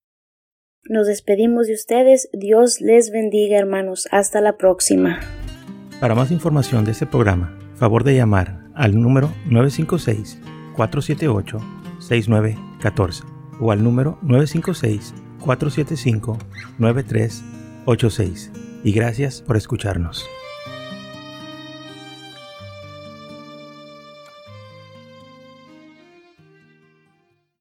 Nos 0.83 1.07
despedimos 1.07 1.67
de 1.67 1.75
ustedes. 1.75 2.29
Dios 2.33 2.81
les 2.81 3.09
bendiga, 3.09 3.57
hermanos. 3.57 4.09
Hasta 4.11 4.41
la 4.41 4.57
próxima. 4.57 5.21
Para 6.01 6.13
más 6.13 6.29
información 6.29 6.83
de 6.83 6.91
este 6.91 7.05
programa, 7.05 7.57
favor 7.75 8.03
de 8.03 8.15
llamar 8.15 8.65
al 8.75 8.99
número 8.99 9.33
956 9.45 10.39
478 10.75 11.57
6914 12.01 13.23
o 13.61 13.71
al 13.71 13.81
número 13.81 14.19
956-475-9386. 17.85 18.51
Y 18.83 18.93
gracias 18.93 19.41
por 19.41 19.57
escucharnos. 19.57 20.25